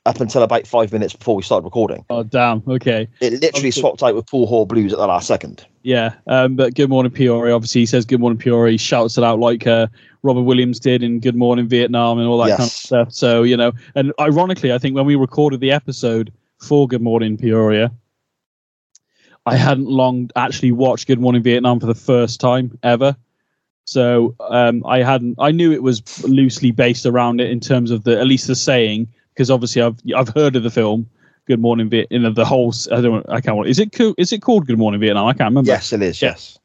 [0.09, 2.03] up until about five minutes before we started recording.
[2.09, 2.63] Oh, damn.
[2.67, 3.09] Okay.
[3.21, 5.67] It literally Obviously- swapped out with Pool Hall Blues at the last second.
[5.83, 6.15] Yeah.
[6.27, 8.73] Um, but Good Morning Peoria, obviously, he says Good Morning Peoria.
[8.73, 9.87] He shouts it out like uh,
[10.23, 13.13] Robert Williams did in Good Morning Vietnam and all that kind of stuff.
[13.13, 17.37] So, you know, and ironically, I think when we recorded the episode for Good Morning
[17.37, 17.93] Peoria,
[19.45, 23.15] I hadn't long actually watched Good Morning Vietnam for the first time ever.
[23.85, 25.37] So um, I hadn't.
[25.39, 28.55] I knew it was loosely based around it in terms of the at least the
[28.55, 31.09] saying, because obviously I've I've heard of the film
[31.47, 32.35] Good Morning Vietnam.
[32.35, 33.67] The whole I don't I can't.
[33.69, 34.15] Is it cool?
[34.19, 35.27] Is it called Good Morning Vietnam?
[35.27, 35.71] I can't remember.
[35.71, 36.21] Yes, it is.
[36.21, 36.59] Yes.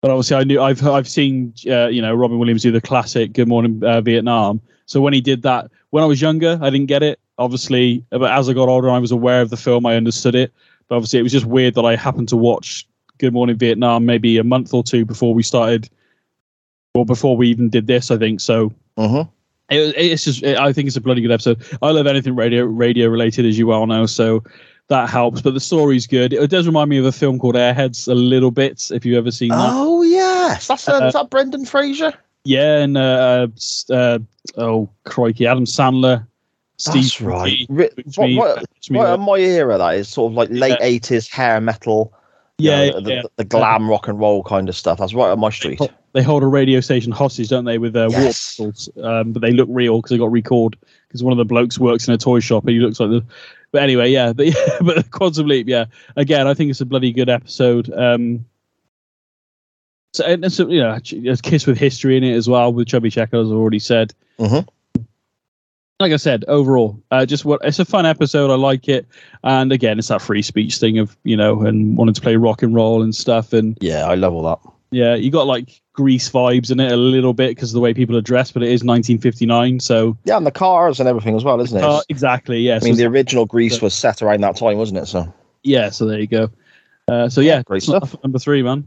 [0.00, 3.34] But obviously, I knew I've I've seen uh, you know Robin Williams do the classic
[3.34, 4.62] Good Morning uh, Vietnam.
[4.86, 7.20] So when he did that, when I was younger, I didn't get it.
[7.36, 9.84] Obviously, but as I got older, I was aware of the film.
[9.84, 10.52] I understood it.
[10.88, 12.86] But obviously, it was just weird that I happened to watch
[13.18, 15.90] Good Morning Vietnam maybe a month or two before we started,
[16.94, 18.10] or before we even did this.
[18.10, 18.72] I think so.
[18.96, 19.22] hmm
[19.70, 21.62] It, it's just I think it's a bloody good episode.
[21.82, 24.06] I love anything radio radio related, as you well know.
[24.06, 24.42] So.
[24.88, 26.34] That helps, but the story's good.
[26.34, 28.90] It does remind me of a film called Airheads a little bit.
[28.90, 32.12] If you've ever seen that, Oh yes, that's uh, Uh, is that Brendan Fraser.
[32.44, 34.18] Yeah, and uh, s- uh,
[34.58, 36.26] oh crikey, Adam Sandler,
[36.76, 37.02] Steve.
[37.04, 37.60] That's right.
[37.60, 38.56] Buscemi, Ri- Buscemi, what-
[38.90, 40.86] what- Right, my era that is sort of like late Yeah.
[40.86, 42.12] eighties hair metal,
[42.58, 43.22] yeah, know, the, yeah.
[43.22, 44.98] the, the glam rock and roll kind of stuff.
[44.98, 45.80] That's right on my street.
[46.12, 48.56] They hold a radio station hostage, don't they, with their war Yes.
[48.56, 48.88] pistols?
[49.02, 50.76] Um, but they look real because they got recalled.
[51.08, 53.24] Because one of the blokes works in a toy shop and he looks like the.
[53.72, 55.86] But anyway, yeah, but yeah, but Quantum Leap, yeah.
[56.16, 57.92] Again, I think it's a bloody good episode.
[57.92, 58.44] Um,
[60.12, 63.10] so and a, you know a kiss with history in it as well with Chubby
[63.10, 64.14] Checker, as I've already said.
[64.38, 64.68] Mhm.
[66.00, 68.50] Like I said, overall, uh, just what it's a fun episode.
[68.50, 69.06] I like it,
[69.44, 72.62] and again, it's that free speech thing of you know, and wanting to play rock
[72.64, 74.58] and roll and stuff, and Yeah, I love all that.
[74.90, 77.94] yeah, you got like Grease vibes in it a little bit because of the way
[77.94, 81.44] people are dressed, but it is 1959, so Yeah, and the cars and everything as
[81.44, 81.84] well, isn't it?
[81.84, 82.74] uh, exactly, yeah.
[82.74, 85.06] I So mean, the original Grease was set around that time, wasn't it?
[85.06, 86.50] So yeah, so there you go.
[87.06, 88.16] Uh, so yeah, Great stuff.
[88.24, 88.84] Number three, man.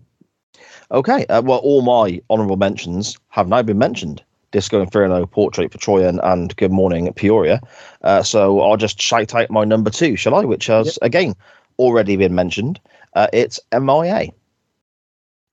[0.92, 4.22] okay, uh, well, all my honourable mentions have now been mentioned.
[4.52, 7.62] Disco Inferno, Portrait for Troian, and Good Morning Peoria.
[8.02, 10.46] Uh, so I'll just shout out my number two, shall I?
[10.46, 11.36] Which has again
[11.80, 12.80] already been mentioned.
[13.14, 14.28] Uh, it's MIA.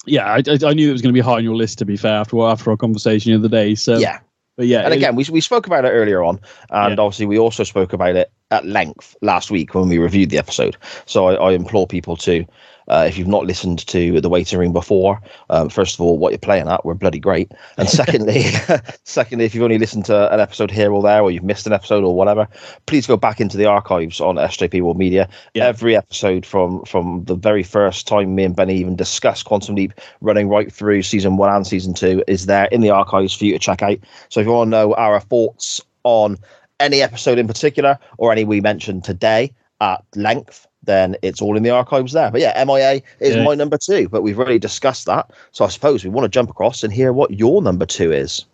[0.06, 1.78] Yeah, I, I, I knew it was going to be high on your list.
[1.78, 4.18] To be fair, after after our conversation the other day, so yeah,
[4.56, 7.02] but yeah, and again, we, we spoke about it earlier on, and Yeah.
[7.02, 10.76] obviously we also spoke about it at length last week when we reviewed the episode.
[11.06, 12.44] So I, I implore people to,
[12.88, 15.20] uh, if you've not listened to the waiting room before,
[15.50, 18.44] um, first of all, what you're playing at, we're bloody great, and secondly,
[19.04, 21.72] secondly, if you've only listened to an episode here or there, or you've missed an
[21.72, 22.48] episode or whatever,
[22.86, 25.28] please go back into the archives on SJP World Media.
[25.54, 25.66] Yeah.
[25.66, 29.92] Every episode from from the very first time me and Benny even discussed Quantum Leap,
[30.20, 33.52] running right through season one and season two, is there in the archives for you
[33.52, 33.98] to check out.
[34.28, 36.38] So if you want to know our thoughts on
[36.80, 41.62] any episode in particular or any we mentioned today at length, then it's all in
[41.62, 42.30] the archives there.
[42.30, 43.44] But yeah, MIA is Yeah.
[43.44, 45.30] my number two, but we've already discussed that.
[45.52, 48.44] So I suppose we want to jump across and hear what your number two is.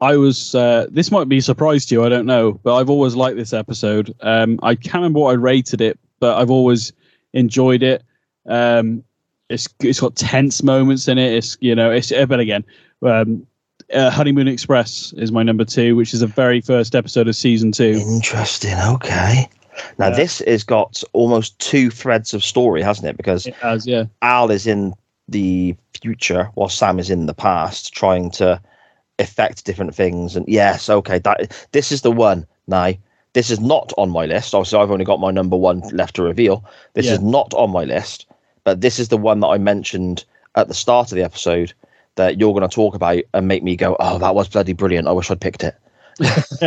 [0.00, 0.54] I was.
[0.54, 2.04] Uh, this might be a surprise to you.
[2.04, 4.12] I don't know, but I've always liked this episode.
[4.20, 6.92] Um, I can't remember what I rated it, but I've always
[7.34, 8.02] enjoyed it.
[8.46, 9.04] Um,
[9.48, 11.32] it's it's got tense moments in it.
[11.34, 12.64] It's you know it's uh, but again,
[13.02, 13.46] um,
[13.94, 17.70] uh, Honeymoon Express is my number two, which is the very first episode of season
[17.70, 18.02] two.
[18.04, 18.74] Interesting.
[18.94, 19.48] Okay.
[19.98, 20.16] Now Yeah.
[20.16, 23.16] this has got almost two threads of story, hasn't it?
[23.16, 24.94] Because It has, yeah, Al is in
[25.28, 28.60] the future while Sam is in the past, trying to
[29.18, 30.36] affect different things.
[30.36, 32.92] And yes, okay, that this is the one now
[33.34, 34.54] This is not on my list.
[34.54, 36.62] Obviously, I've only got my number one left to reveal.
[36.92, 37.14] This Yeah.
[37.14, 38.26] is not on my list,
[38.62, 41.72] but this is the one that I mentioned at the start of the episode
[42.16, 45.08] that you're going to talk about and make me go, "Oh, that was bloody brilliant!
[45.08, 45.74] I wish I'd picked it."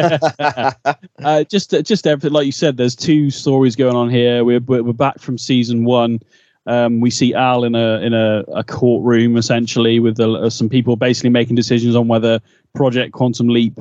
[1.23, 2.77] uh, just just everything like you said.
[2.77, 4.43] There's two stories going on here.
[4.43, 6.19] We're we're, back from season one.
[6.67, 10.95] Um, we see Al in a in a, a courtroom essentially with uh, some people
[10.95, 12.39] basically making decisions on whether
[12.73, 13.77] Project Quantum Leap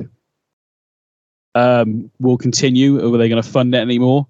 [1.55, 4.27] um, will continue or are they going to fund it anymore.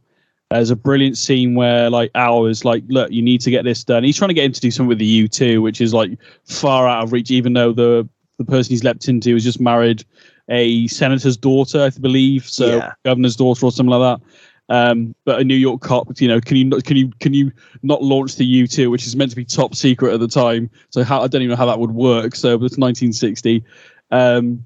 [0.51, 3.83] There's a brilliant scene where like Al is like, "Look, you need to get this
[3.83, 6.17] done." He's trying to get him to do something with the U2, which is like
[6.45, 10.03] far out of reach, even though the the person he's leapt into is just married
[10.49, 12.93] a senator's daughter, I believe, so Yeah.
[13.03, 14.25] governor's daughter or something like that.
[14.67, 17.51] Um, but a New York cop, you know, can you not, can you can you
[17.83, 20.69] not launch the U two, which is meant to be top secret at the time?
[20.89, 22.35] So how I don't even know how that would work.
[22.35, 23.63] So it's 1960,
[24.09, 24.65] um,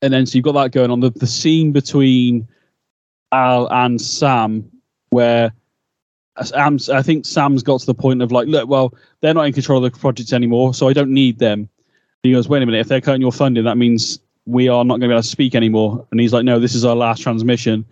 [0.00, 1.00] and then so you've got that going on.
[1.00, 2.46] The the scene between
[3.32, 4.70] Al and Sam,
[5.10, 5.52] where
[6.36, 9.84] I think Sam's got to the point of like, look, well, they're not in control
[9.84, 11.60] of the project anymore, so I don't need them.
[11.60, 11.68] And
[12.22, 14.94] he goes, wait a minute, if they're cutting your funding, that means we are not
[14.94, 16.06] going to be able to speak anymore.
[16.10, 17.84] And he's like, no, this is our last transmission.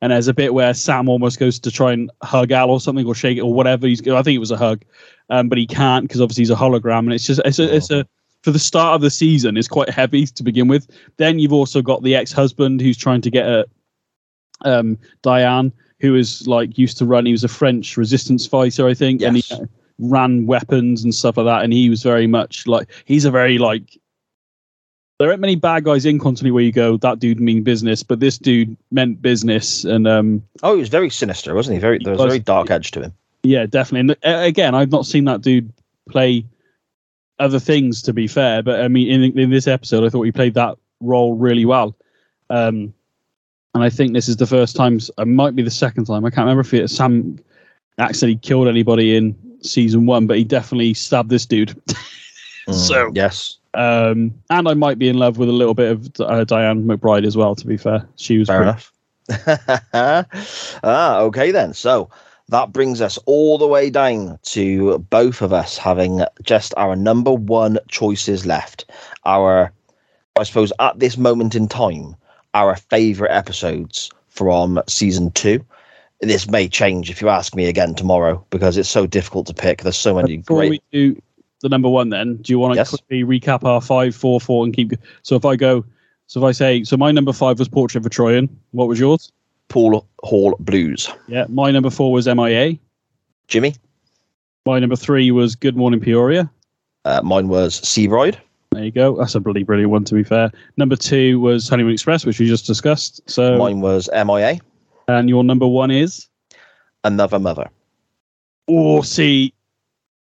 [0.00, 3.06] And there's a bit where Sam almost goes to try and hug Al or something
[3.06, 3.86] or shake it or whatever.
[3.86, 4.82] He's, I think it was a hug,
[5.30, 7.00] um, but he can't because obviously he's a hologram.
[7.00, 8.04] And it's just, it's a, it's a,
[8.42, 10.88] for the start of the season, it's quite heavy to begin with.
[11.18, 13.64] Then you've also got the ex-husband who's trying to get a,
[14.64, 17.26] um, Diane, who is like used to run.
[17.26, 19.44] He was a French resistance fighter, I think, and he
[19.98, 21.62] ran weapons and stuff like that.
[21.62, 23.96] And he was very much like he's a very like.
[25.22, 28.18] There aren't many bad guys in Continuity where you go, that dude mean business, but
[28.18, 31.80] this dude meant business, and um, Oh, he was very sinister, wasn't he?
[31.80, 33.12] Very there was a very dark edge to him.
[33.44, 34.00] yeah, definitely.
[34.24, 35.72] And uh, again, I've not seen that dude
[36.10, 36.44] play
[37.38, 38.64] other things, to be fair.
[38.64, 41.94] But I mean, in in this episode, I thought he played that role really well.
[42.50, 42.92] Um,
[43.74, 44.98] and I think this is the first time.
[45.18, 46.24] It might be the second time.
[46.24, 47.38] I can't remember if it, Sam
[47.98, 51.80] actually killed anybody in season one, but he definitely stabbed this dude.
[52.70, 56.10] So- Mm, yes, Um, and I might be in love with a little bit of
[56.20, 57.54] uh, Diane McBride as well.
[57.54, 58.92] To be fair, she was fair enough.
[60.84, 61.72] ah, okay then.
[61.74, 62.10] So
[62.48, 67.32] that brings us all the way down to both of us having just our number
[67.32, 68.84] one choices left.
[69.24, 69.72] Our,
[70.36, 72.14] I suppose, at this moment in time,
[72.54, 75.64] our favorite episodes from season two.
[76.20, 79.82] This may change if you ask me again tomorrow because it's so difficult to pick.
[79.82, 80.70] There's so many Before great.
[80.70, 81.22] we do
[81.62, 82.90] the number one, then do you want to Yes.
[82.90, 84.92] quickly recap our five, four, four, and keep?
[85.22, 85.84] So if I go,
[86.26, 88.48] so if I say, so my number five was Portrait of a Troian.
[88.72, 89.32] What was yours?
[89.68, 91.08] Pool Hall Blues.
[91.28, 92.76] Yeah, my number four was MIA.
[93.48, 93.74] Jimmy,
[94.66, 96.50] My number three was Good Morning Peoria.
[97.04, 98.38] uh, mine was Sea Bride.
[98.72, 99.16] There you go.
[99.16, 100.50] That's a bloody brilliant one, to be fair.
[100.76, 103.20] Number two was Honeymoon Express, which we just discussed.
[103.28, 104.58] So, Mine was MIA.
[105.08, 106.28] and your number one is?
[107.04, 107.68] Another Mother.
[108.68, 109.52] Oh, see,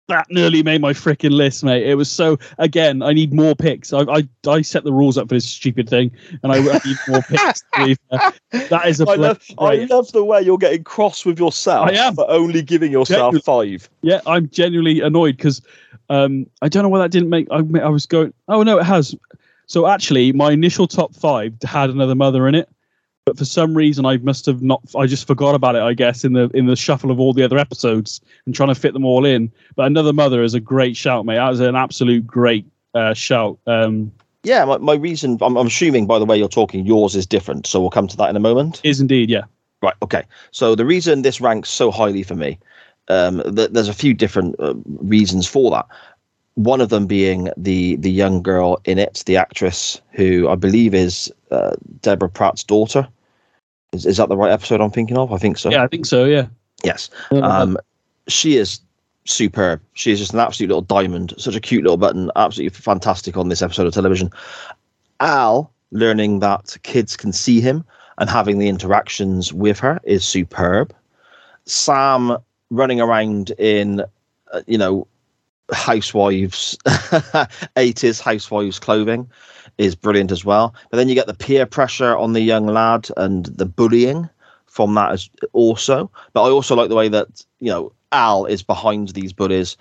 [0.07, 1.85] that nearly made my freaking list, mate.
[1.85, 2.37] It was so.
[2.57, 3.93] Again, I need more picks.
[3.93, 6.11] I I, I set the rules up for this stupid thing,
[6.43, 7.63] and I, I need more picks.
[7.71, 11.89] That is a I love, bloody I love the way you're getting cross with yourself
[11.89, 12.15] I am.
[12.15, 13.89] for only giving yourself five.
[14.01, 15.61] Yeah, I'm genuinely annoyed because
[16.09, 17.47] um, I don't know why that didn't make.
[17.51, 18.33] I, I was going.
[18.47, 19.15] Oh no, it has.
[19.65, 22.69] So actually, my initial top five had another mother in it,
[23.27, 24.81] but for some reason I must have not.
[24.97, 25.81] I just forgot about it.
[25.81, 28.75] I guess in the in the shuffle of all the other episodes and trying to
[28.75, 29.51] fit them all in.
[29.75, 31.35] But another mother is a great shout, mate.
[31.35, 33.59] That was an absolute great uh, shout.
[33.67, 34.13] Um,
[34.43, 37.67] Yeah, my, my reason, I'm, I'm assuming by the way you're talking, yours is different.
[37.67, 38.79] So we'll come to that in a moment.
[38.85, 39.43] is indeed, yeah.
[39.81, 39.95] Right.
[40.01, 40.23] Okay.
[40.51, 42.57] So the reason this ranks so highly for me,
[43.09, 45.85] um, th- there's a few different uh, reasons for that.
[46.53, 50.95] One of them being the the young girl in it, the actress who I believe
[50.95, 53.05] is uh, Deborah Pratt's daughter.
[53.93, 55.32] Is, is that the right episode I'm thinking of?
[55.32, 55.69] I think so.
[55.69, 56.26] Yeah, I think so.
[56.26, 56.47] Yeah.
[56.84, 57.10] Yes.
[57.32, 57.78] Um,
[58.28, 58.80] she is
[59.26, 59.82] superb.
[59.93, 61.34] She is just an absolute little diamond.
[61.38, 62.32] Such a cute little button.
[62.36, 64.30] Absolutely fantastic on this episode of television.
[65.19, 67.84] Al learning that kids can see him
[68.17, 70.93] and having the interactions with her is superb.
[71.65, 72.38] Sam
[72.69, 74.02] running around in,
[74.52, 75.08] uh, you know,
[75.71, 79.29] housewives, 80s housewives clothing
[79.78, 80.73] is brilliant as well.
[80.90, 84.30] But then you get the peer pressure on the young lad and the bullying
[84.65, 86.10] from that as also.
[86.34, 89.78] But I also like the way that you know Al is behind these bullies,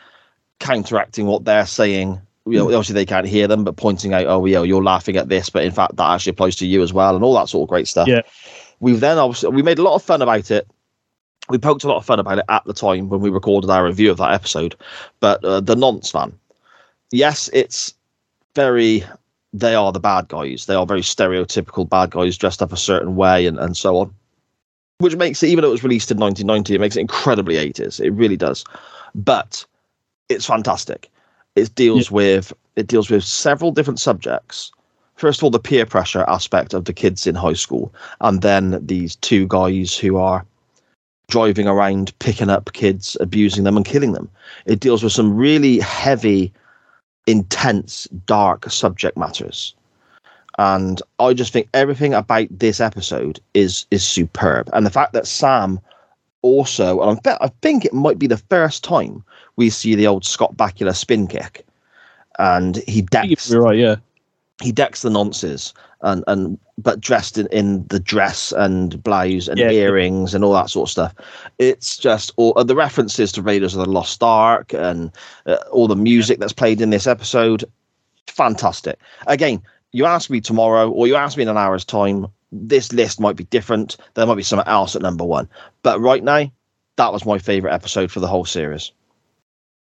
[0.58, 2.20] counteracting what they're saying.
[2.48, 5.28] You know, obviously they can't hear them, but pointing out, oh, yeah, you're laughing at
[5.28, 7.66] this, but in fact that actually applies to you as well, and all that sort
[7.66, 8.06] of great stuff.
[8.06, 8.22] Yeah.
[8.78, 10.68] We've then obviously we made a lot of fun about it.
[11.48, 13.84] We poked a lot of fun about it at the time when we recorded our
[13.84, 14.76] review of that episode.
[15.20, 16.38] But uh, the nonce van,
[17.10, 17.94] yes, it's
[18.54, 19.04] very
[19.58, 20.66] they are the bad guys.
[20.66, 24.14] They are very stereotypical bad guys dressed up a certain way and, and so on.
[24.98, 28.00] Which makes it, even though it was released in 1990, it makes it incredibly 80s.
[28.00, 28.64] It really does.
[29.14, 29.64] But
[30.28, 31.10] it's fantastic.
[31.54, 32.16] It deals yeah.
[32.16, 34.70] with it deals with several different subjects.
[35.14, 38.84] First of all, the peer pressure aspect of the kids in high school, and then
[38.84, 40.44] these two guys who are
[41.28, 44.28] driving around, picking up kids, abusing them, and killing them.
[44.66, 46.52] It deals with some really heavy,
[47.26, 49.74] intense, dark subject matters.
[50.58, 54.70] And I just think everything about this episode is is superb.
[54.72, 55.78] And the fact that Sam
[56.42, 59.22] also, and I think it might be the first time
[59.56, 61.66] we see the old Scott Bakula spin kick,
[62.38, 63.50] and he decks.
[63.50, 63.96] You're right, yeah.
[64.62, 69.58] He decks the nonces, and and but dressed in, in the dress and blouse and
[69.58, 71.14] yeah, earrings and all that sort of stuff.
[71.58, 75.10] It's just all the references to Raiders of the Lost Ark and
[75.46, 77.64] uh, all the music that's played in this episode.
[78.26, 78.98] Fantastic.
[79.26, 83.20] Again, you ask me tomorrow or you ask me in an hour's time, this list
[83.20, 83.96] might be different.
[84.14, 85.48] There might be something else at number one.
[85.82, 86.50] But right now,
[86.96, 88.92] that was my favorite episode for the whole series.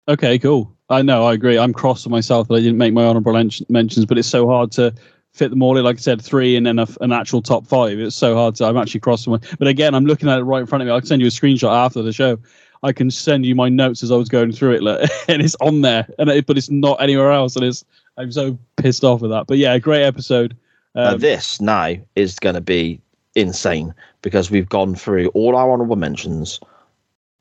[0.07, 0.75] Okay, cool.
[0.89, 1.57] I know, I agree.
[1.57, 3.33] I'm cross with myself that I didn't make my honorable
[3.69, 4.93] mentions, but it's so hard to
[5.33, 5.83] fit them all in.
[5.83, 7.99] Like I said, three and then a, an actual top five.
[7.99, 8.65] It's so hard to.
[8.65, 9.39] I'm actually crossing my.
[9.57, 10.93] But again, I'm looking at it right in front of me.
[10.93, 12.37] I can send you a screenshot after the show.
[12.83, 15.55] I can send you my notes as I was going through it, like, and it's
[15.61, 17.83] on there, and it, but it's not anywhere else, and it's.
[18.17, 19.47] I'm so pissed off with that.
[19.47, 20.55] But yeah, great episode.
[20.95, 23.01] Um, this now is going to be
[23.35, 26.59] insane because we've gone through all our honorable mentions,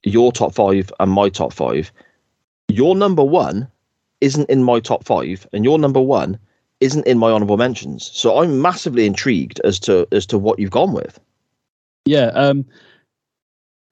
[0.05, 1.93] your top five and my top five.
[2.69, 3.69] Your number one
[4.21, 6.39] isn't in my top five, and your number one
[6.81, 8.11] isn't in my honorable mentions.
[8.13, 11.21] So I'm massively intrigued as to as to what you've gone with.
[12.05, 12.27] Yeah.
[12.35, 12.65] Um,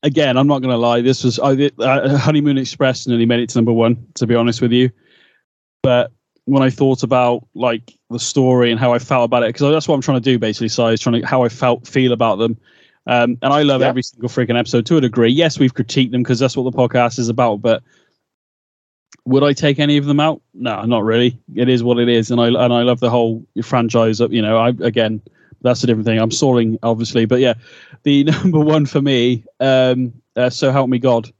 [0.02, 1.00] again, I'm not going to lie.
[1.00, 4.06] This was I, uh, Honeymoon Express nearly made it to number one.
[4.14, 4.90] To be honest with you,
[5.82, 6.12] but
[6.46, 9.86] when I thought about like the story and how I felt about it, because that's
[9.86, 10.68] what I'm trying to do basically.
[10.68, 12.58] So I was trying to how I felt feel about them.
[13.06, 13.88] Um, and I love yeah.
[13.88, 15.30] every single freaking episode to a degree.
[15.30, 17.62] Yes, we've critiqued them because that's what the podcast is about.
[17.62, 17.82] But
[19.24, 20.40] would I take any of them out?
[20.54, 21.38] No, not really.
[21.54, 24.20] It is what it is, and I and I love the whole franchise.
[24.20, 25.20] You know, I again,
[25.62, 26.18] that's a different thing.
[26.18, 27.54] I'm stalling, obviously, but yeah,
[28.02, 29.44] the number one for me.
[29.60, 31.30] Um, uh, so help me God,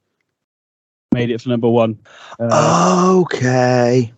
[1.12, 1.98] made it for number one.
[2.38, 4.12] Uh, okay.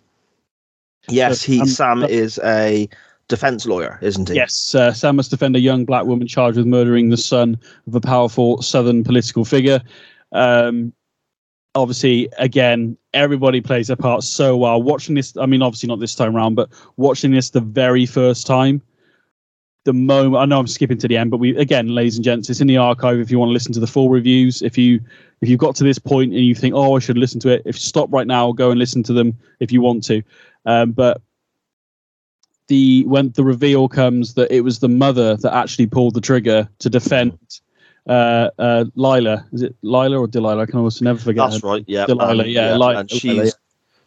[1.09, 2.89] Yes, he um, Sam is a
[3.27, 4.35] defense lawyer, isn't he?
[4.35, 7.95] Yes, uh, Sam must defend a young black woman charged with murdering the son of
[7.95, 9.81] a powerful Southern political figure.
[10.31, 10.93] Um,
[11.75, 14.81] obviously, again, everybody plays their part so well.
[14.81, 18.47] Watching this, I mean, obviously not this time around, but watching this the very first
[18.47, 18.81] time,
[19.85, 22.49] the moment I know I'm skipping to the end, but we again, ladies and gents,
[22.49, 24.61] it's in the archive if you want to listen to the full reviews.
[24.61, 25.01] If you
[25.41, 27.63] if you've got to this point and you think, oh, I should listen to it,
[27.65, 30.23] if stop right now, go and listen to them if you want to.
[30.65, 31.21] Um, but
[32.67, 36.69] the when the reveal comes that it was the mother that actually pulled the trigger
[36.79, 37.37] to defend
[38.07, 39.45] uh, uh, Lila.
[39.51, 40.63] Is it Lila or Delilah?
[40.63, 41.49] I can almost never forget.
[41.49, 41.67] That's her.
[41.67, 41.83] right.
[41.87, 42.43] Yeah, Delilah.
[42.43, 42.99] Um, yeah, yeah.
[42.99, 43.55] and she's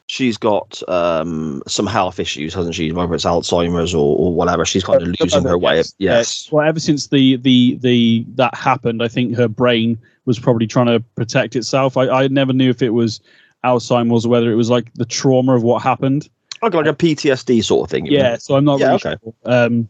[0.07, 2.93] she's got um, some health issues, hasn't she?
[2.93, 5.77] Whether it's Alzheimer's or, or whatever, she's kind of losing her way.
[5.77, 5.95] Yes.
[5.99, 6.53] yes.
[6.53, 10.87] Well, ever since the the the that happened, I think her brain was probably trying
[10.87, 11.97] to protect itself.
[11.97, 13.21] I, I never knew if it was
[13.65, 16.29] Alzheimer's or whether it was like the trauma of what happened.
[16.63, 18.07] Okay, like a PTSD sort of thing.
[18.07, 18.41] Yeah, mean?
[18.41, 19.17] so I'm not yeah, really okay.
[19.23, 19.35] sure.
[19.45, 19.89] Um,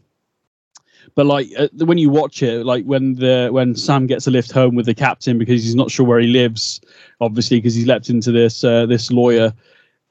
[1.17, 4.51] but like uh, when you watch it, like when the when Sam gets a lift
[4.51, 6.79] home with the captain because he's not sure where he lives,
[7.19, 9.51] obviously because he's leapt into this uh, this lawyer.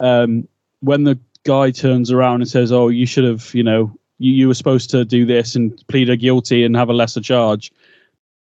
[0.00, 0.48] Um,
[0.80, 4.48] when the guy turns around and says, "Oh, you should have, you know, you, you
[4.48, 7.70] were supposed to do this and plead guilty and have a lesser charge,"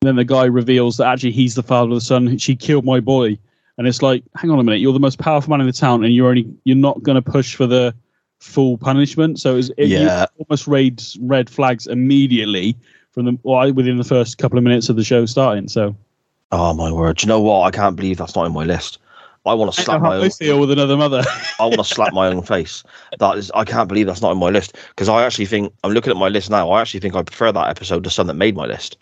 [0.03, 2.37] and then the guy reveals that actually he's the father of the son.
[2.37, 3.39] She killed my boy,
[3.79, 6.05] and it's like, hang on a minute, you're the most powerful man in the town,
[6.05, 7.95] and you're only you're not going to push for the
[8.43, 9.41] full punishment.
[9.41, 10.27] So it, was, it yeah.
[10.39, 12.77] almost raised red flags immediately
[13.13, 15.69] from the well, within the first couple of minutes of the show starting.
[15.69, 15.95] So,
[16.51, 17.19] oh my word!
[17.19, 17.63] Do you know what?
[17.63, 18.99] I can't believe that's not in my list.
[19.45, 20.61] I want to slap my own.
[20.61, 21.25] with another mother.
[21.61, 22.85] I want to slap my own face.
[23.19, 25.91] That is, I can't believe that's not in my list because I actually think I'm
[25.91, 26.71] looking at my list now.
[26.71, 28.99] I actually think I prefer that episode to some that made my list.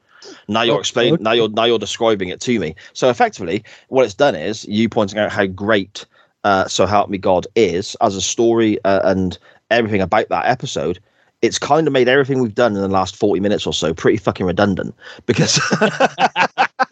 [0.48, 1.22] Now you're explaining.
[1.22, 2.74] Now you're now you're describing it to me.
[2.94, 6.06] So effectively, what it's done is you pointing out how great
[6.44, 9.38] uh, "So Help Me God" is as a story uh, and
[9.70, 10.98] everything about that episode,
[11.42, 14.18] it's kind of made everything we've done in the last 40 minutes or so pretty
[14.18, 14.94] fucking redundant
[15.26, 15.60] because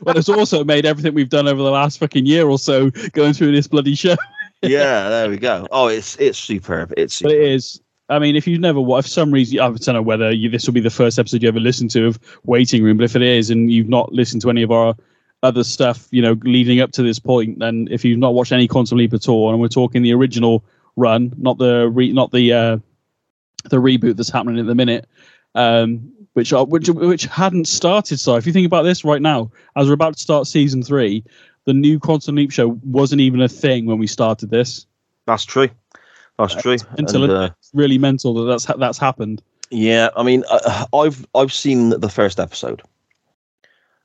[0.01, 3.33] well it's also made everything we've done over the last fucking year or so going
[3.33, 4.17] through this bloody show.
[4.61, 5.69] Yeah there we go.
[5.71, 6.93] Oh it's it's superb.
[6.97, 7.33] It's superb.
[7.33, 7.81] it is.
[8.09, 10.67] I mean, if you've never, if for some reason, I don't know whether you, this
[10.67, 13.23] will be the first episode you ever listened to of Waiting Room, but if it
[13.23, 14.97] is, and you've not listened to any of our
[15.43, 18.67] other stuff, you know, leading up to this point, then if you've not watched any
[18.67, 20.65] Quantum Leap at all, and we're talking the original
[20.97, 22.79] run, not the re, not the uh,
[23.71, 25.07] the reboot that's happening at the minute,
[25.55, 28.19] um, which are, which which hadn't started.
[28.19, 31.25] So if you think about this right now, as we're about to start season three,
[31.65, 34.87] the new Quantum Leap show wasn't even a thing when we started this.
[35.27, 35.69] That's true.
[36.39, 36.77] That's true.
[36.97, 39.43] Until And, uh, it's really mental that that's ha- that's happened.
[39.71, 42.83] Yeah, I mean, uh, I've I've seen the first episode.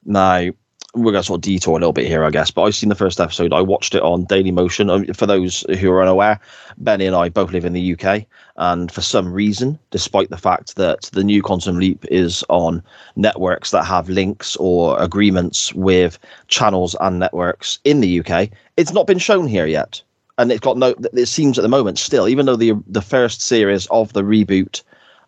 [0.05, 0.49] Now
[0.93, 2.95] we're gonna sort of detour a little bit here, I guess, but I've seen the
[2.95, 3.51] first episode.
[3.51, 4.89] I watched it on Daily Motion.
[4.89, 6.39] Um, For those who are unaware,
[6.77, 8.25] Benny and I both live in the UK,
[8.57, 12.83] and for some reason, despite the fact that the new Quantum Leap is on
[13.15, 19.07] networks that have links or agreements with channels and networks in the UK, it's not
[19.07, 20.01] been shown here yet.
[20.37, 20.95] And it's got no.
[21.13, 24.81] It seems at the moment still, even though the the first series of the reboot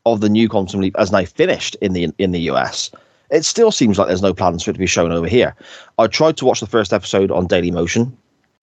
[0.05, 2.91] of the new Quantum Leap has now finished in the in the US,
[3.32, 5.56] it still seems like there's no plans for it to be shown over here.
[5.98, 8.16] I tried to watch the first episode on Daily Motion.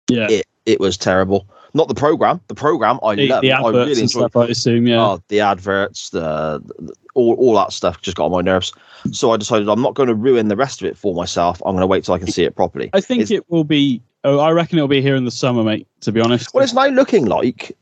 [0.10, 1.48] Yeah, It it was terrible.
[1.74, 2.42] Not the program.
[2.48, 3.42] The program I the, love.
[3.42, 4.36] the I adverts really and stuff.
[4.36, 4.88] I assume.
[4.88, 5.02] Yeah.
[5.02, 8.74] Oh, the adverts, the, the all all that stuff just got on my nerves.
[9.12, 11.62] So I decided I'm not going to ruin the rest of it for myself.
[11.66, 12.90] I'm going to wait till I can see it properly.
[12.94, 14.02] I think It's- it will be.
[14.24, 15.88] Oh, I reckon it'll be here in the summer, mate.
[16.02, 16.54] To be honest.
[16.54, 17.76] Well, it's now looking like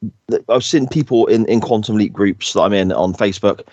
[0.48, 3.64] I've seen people in, in Quantum Leap groups that I'm in on Facebook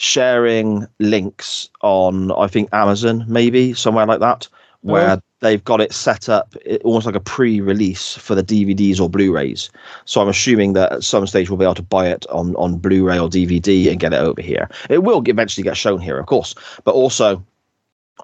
[0.00, 4.48] sharing links on, I think, Amazon, maybe somewhere like that,
[4.80, 5.20] where Oh.
[5.40, 9.10] they've got it set up it, almost like a pre release for the DVDs or
[9.10, 9.68] Blu rays.
[10.06, 12.78] So I'm assuming that at some stage we'll be able to buy it on, on
[12.78, 14.70] Blu ray or DVD and get it over here.
[14.88, 17.44] It will eventually get shown here, of course, but also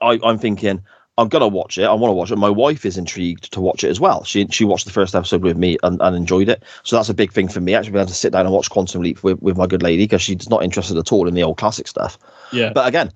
[0.00, 0.82] I, I'm thinking.
[1.18, 1.84] I'm gonna watch it.
[1.84, 2.36] I want to watch it.
[2.36, 4.22] My wife is intrigued to watch it as well.
[4.24, 6.62] She she watched the first episode with me and, and enjoyed it.
[6.82, 7.74] So that's a big thing for me.
[7.74, 10.04] Actually, being able to sit down and watch Quantum Leap with, with my good lady
[10.04, 12.18] because she's not interested at all in the old classic stuff.
[12.52, 12.70] yeah.
[12.72, 13.12] But again,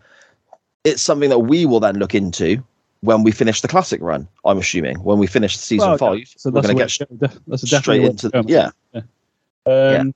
[0.84, 2.62] it's something that we will then look into
[3.02, 4.26] when we finish the classic run.
[4.44, 7.26] I'm assuming when we finish season Well, five, So we're going to get to go.
[7.26, 8.70] Def- that's a straight into to go, yeah.
[9.66, 10.14] Um,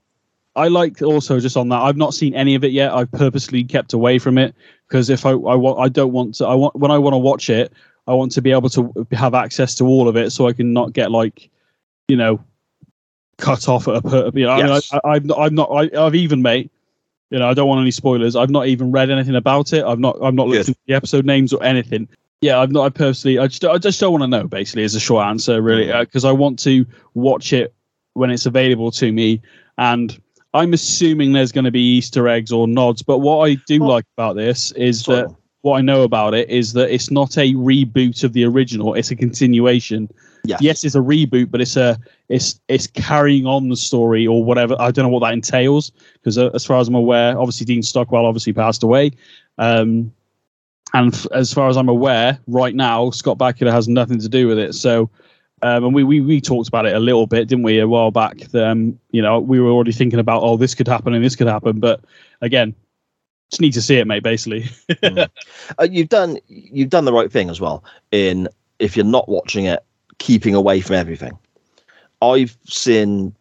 [0.55, 1.81] I like also just on that.
[1.81, 2.93] I've not seen any of it yet.
[2.93, 4.55] I've purposely kept away from it
[4.87, 7.17] because if I I want I don't want to I want when I want to
[7.17, 7.73] watch it
[8.07, 10.73] I want to be able to have access to all of it so I can
[10.73, 11.49] not get like
[12.07, 12.43] you know
[13.37, 14.91] cut off at a per, you know Yes.
[15.03, 16.71] I mean, I, I, I've not, I, I've even mate
[17.29, 18.35] you know I don't want any spoilers.
[18.35, 19.83] I've not even read anything about it.
[19.83, 20.75] I've not I've not looked Good.
[20.75, 22.07] at the episode names or anything.
[22.41, 22.85] Yeah, I've not.
[22.85, 24.43] I personally, I just, I just don't want to know.
[24.47, 25.97] Basically, is a short answer, really, mm-hmm.
[25.97, 27.73] uh, because I want to watch it
[28.13, 29.41] when it's available to me.
[29.77, 30.21] And
[30.55, 33.01] I'm assuming there's going to be Easter eggs or nods.
[33.03, 35.27] But what I do Well- like about this is So- that
[35.61, 39.09] what I know about it is that it's not a reboot of the original; it's
[39.11, 40.07] a continuation.
[40.45, 40.61] Yes.
[40.61, 41.97] Yes, it's a reboot, but it's a
[42.29, 44.75] it's it's carrying on the story or whatever.
[44.79, 47.81] I don't know what that entails because, uh, as far as I'm aware, obviously Dean
[47.81, 49.11] Stockwell obviously passed away.
[49.57, 50.11] Um,
[50.93, 54.47] and f- as far as I'm aware, right now Scott Bakula has nothing to do
[54.47, 54.75] with it.
[54.75, 55.09] So,
[55.65, 58.11] um, and we, we we talked about it a little bit, didn't we, a while
[58.11, 58.37] back?
[58.51, 61.35] that, Um, you know, we were already thinking about oh, this could happen and this
[61.35, 62.01] could happen, but
[62.41, 62.75] again,
[63.49, 64.23] just need to see it, mate.
[64.23, 64.65] Basically,
[65.03, 68.47] uh, you've done you've done the right thing as well in
[68.79, 69.83] if you're not watching it
[70.17, 71.37] keeping away from everything
[72.21, 73.33] i've seen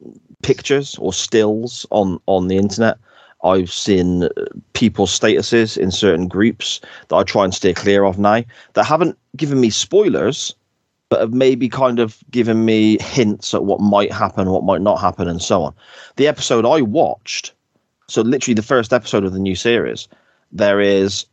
[0.43, 2.99] pictures or stills on on the internet
[3.45, 4.29] i've seen
[4.73, 8.43] people's statuses in certain groups that i try and steer clear of now
[8.75, 10.55] that haven't given me spoilers
[11.11, 15.01] but have maybe kind of given me hints at what might happen what might not
[15.01, 15.75] happen and so on
[16.17, 17.53] the episode i watched
[18.09, 20.09] so literally the first episode of the new series
[20.53, 21.27] there is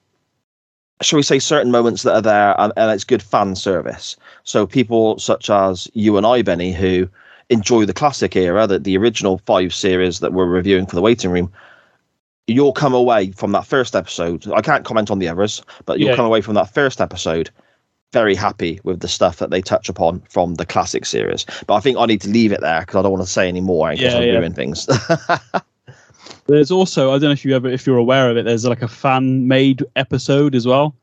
[1.02, 4.68] shall we say certain moments that are there and, and it's good fan service so
[4.68, 7.08] people such as you and i benny who
[7.50, 11.32] enjoy the classic era that the original five series that we're reviewing for the waiting
[11.32, 11.52] room
[12.48, 16.10] you'll come away from that first episode i can't comment on the others but you'll
[16.10, 16.16] Yeah.
[16.16, 17.50] come away from that first episode
[18.12, 21.80] very happy with the stuff that they touch upon from the classic series but i
[21.80, 23.90] think i need to leave it there because i don't want to say any more
[23.92, 24.40] in case Yeah, i yeah.
[24.40, 24.88] doing things
[26.48, 28.46] there's also I don't know if you ever if you're aware of it.
[28.46, 30.96] There's like a fan made episode as well.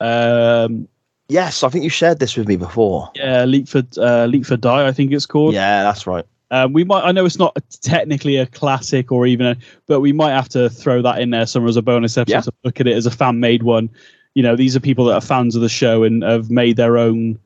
[0.00, 0.88] Um,
[1.28, 4.56] yes i think you shared this with me before yeah, Leap for uh, Leap for
[4.56, 5.54] Die, I think it's called.
[5.54, 7.04] yeah that's right Um, we might.
[7.04, 9.56] I know it's not technically a classic or even, a,
[9.86, 12.40] but we might have to throw that in there somewhere as a bonus episode Yeah.
[12.40, 13.88] to look at it as a fan made one.
[14.34, 16.98] You know, these are people that are fans of the show and have made their
[16.98, 17.38] own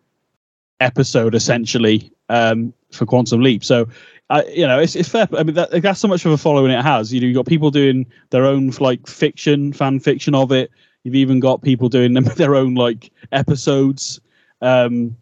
[0.81, 3.65] episode essentially um, for Quantum Leap.
[3.65, 3.89] So,
[4.31, 5.29] uh, you know, it's, it's fair.
[5.37, 7.13] I mean, that, that's so much of a following it has.
[7.13, 10.71] You know, you've got people doing their own like fiction, fan fiction of it.
[11.03, 14.21] You've even got people doing them their own like episodes.
[14.61, 15.17] Um,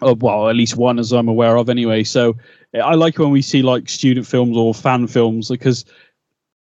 [0.00, 2.02] of, well, at least one as I'm aware of anyway.
[2.04, 2.36] So
[2.74, 5.84] I like when we see like student films or fan films because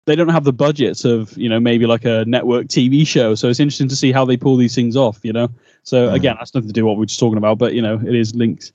[0.06, 3.36] they don't have the budgets of you know maybe like a network TV show.
[3.36, 5.20] So it's interesting to see how they pull these things off.
[5.24, 5.50] You know.
[5.84, 6.14] So Mm.
[6.14, 8.16] again, that's nothing to do with what we're just talking about, but you know it
[8.16, 8.72] is linked.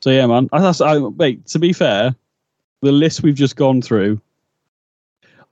[0.00, 0.48] So yeah, man.
[0.52, 2.14] I, that's, I, wait, to be fair,
[2.82, 4.20] the list we've just gone through,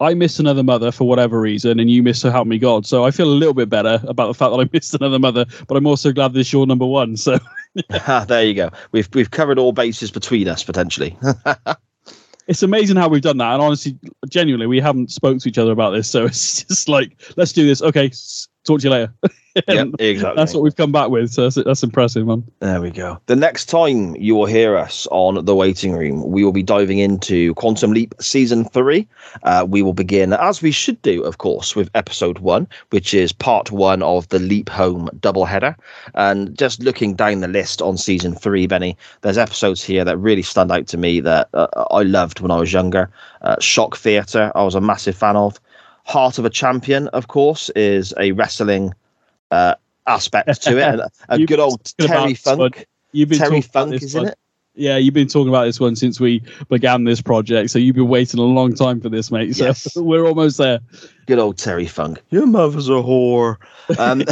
[0.00, 2.84] I missed another mother for whatever reason, and you missed so help me God.
[2.84, 5.46] So I feel a little bit better about the fact that I missed another mother,
[5.66, 7.16] but I'm also glad this is your number one.
[7.16, 7.38] So
[8.26, 8.70] there you go.
[8.90, 11.16] We've we've covered all bases between us potentially.
[12.46, 15.72] it's amazing how we've done that, and honestly, genuinely, we haven't spoke to each other
[15.72, 16.10] about this.
[16.10, 17.82] So it's just like, let's do this.
[17.82, 18.10] Okay,
[18.64, 19.14] talk to you later.
[19.68, 20.36] yeah, exactly.
[20.36, 21.32] That's what we've come back with.
[21.32, 22.44] So that's, that's impressive, man.
[22.60, 23.20] There we go.
[23.26, 26.98] The next time you will hear us on the waiting room, we will be diving
[26.98, 29.06] into Quantum Leap season three.
[29.42, 33.32] Uh, we will begin, as we should do, of course, with episode one, which is
[33.32, 35.76] part one of the Leap Home double header.
[36.14, 40.42] And just looking down the list on season three, Benny, there's episodes here that really
[40.42, 43.10] stand out to me that uh, I loved when I was younger.
[43.42, 45.60] Uh, Shock Theatre, I was a massive fan of.
[46.04, 48.92] Heart of a Champion, of course, is a wrestling
[49.52, 49.74] uh,
[50.06, 51.00] aspect to it.
[51.28, 52.86] a, a good old Terry Funk.
[53.12, 54.38] You've been Terry Funk, isn't it?
[54.74, 58.08] Yeah, you've been talking about this one since we began this project, so you've been
[58.08, 59.54] waiting a long time for this, mate.
[59.54, 59.86] So yes.
[59.96, 60.80] we're almost there.
[61.26, 62.22] Good old Terry Funk.
[62.30, 63.58] Your mother's a whore.
[63.98, 64.22] Um,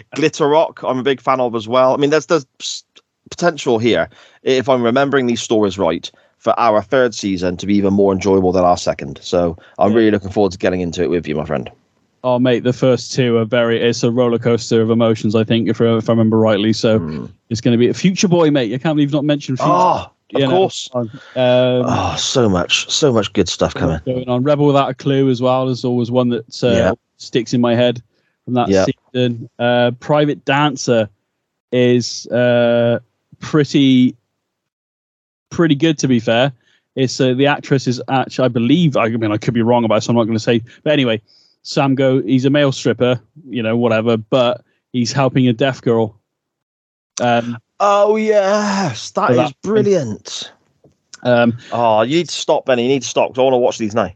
[0.14, 1.94] Glitter Rock, I'm a big fan of as well.
[1.94, 2.46] I mean, there's there's
[3.30, 4.10] potential here,
[4.42, 8.52] if I'm remembering these stories right, for our third season to be even more enjoyable
[8.52, 9.18] than our second.
[9.22, 9.96] So I'm yeah.
[9.96, 11.70] really looking forward to getting into it with you, my friend.
[12.22, 13.80] Oh, mate, the first two are very.
[13.80, 16.72] It's a roller coaster of emotions, I think, if, if I remember rightly.
[16.72, 17.32] So mm.
[17.48, 18.74] it's going to be a future boy, mate.
[18.74, 19.58] I can't believe you've not mentioned.
[19.58, 19.70] Future.
[19.72, 20.90] Oh, of course.
[20.94, 24.00] Um, oh, so much, so much good stuff coming.
[24.04, 24.42] Going on.
[24.42, 25.66] Rebel without a clue as well.
[25.66, 26.92] There's always one that uh, yeah.
[27.16, 28.02] sticks in my head
[28.44, 28.84] from that yeah.
[28.84, 29.48] season.
[29.58, 31.08] Uh, Private Dancer
[31.72, 32.98] is uh,
[33.38, 34.14] pretty
[35.50, 36.52] pretty good to be fair.
[36.96, 39.96] It's uh, the actress is actually, I believe, I mean, I could be wrong about
[39.96, 40.62] it, so I'm not going to say.
[40.82, 41.22] But anyway,
[41.62, 46.18] Sam go, he's a male stripper, you know, whatever, but he's helping a deaf girl.
[47.20, 50.52] Um, oh yes, that is brilliant.
[51.22, 52.84] Um, oh, you need to stop, Benny.
[52.84, 54.10] You need to stop because I want to watch these now.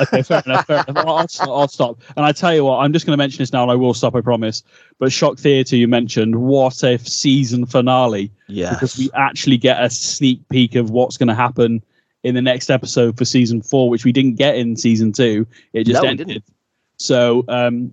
[0.00, 0.66] okay, fair enough.
[0.66, 1.04] Fair enough.
[1.06, 2.00] I'll, I'll, I'll, stop.
[2.16, 3.94] And I tell you what, I'm just going to mention this now, and I will
[3.94, 4.14] stop.
[4.14, 4.62] I promise.
[4.98, 6.36] But Shock Theatre, you mentioned.
[6.36, 8.30] What if season finale?
[8.46, 8.74] Yeah.
[8.74, 11.82] Because we actually get a sneak peek of what's going to happen
[12.22, 15.46] in the next episode for season four, which we didn't get in season two.
[15.72, 16.42] It just no, ended.
[16.96, 17.92] So, um,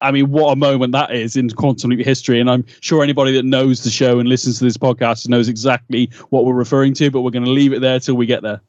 [0.00, 2.40] I mean, what a moment that is in quantum leap history.
[2.40, 6.10] And I'm sure anybody that knows the show and listens to this podcast knows exactly
[6.30, 8.60] what we're referring to, but we're going to leave it there till we get there.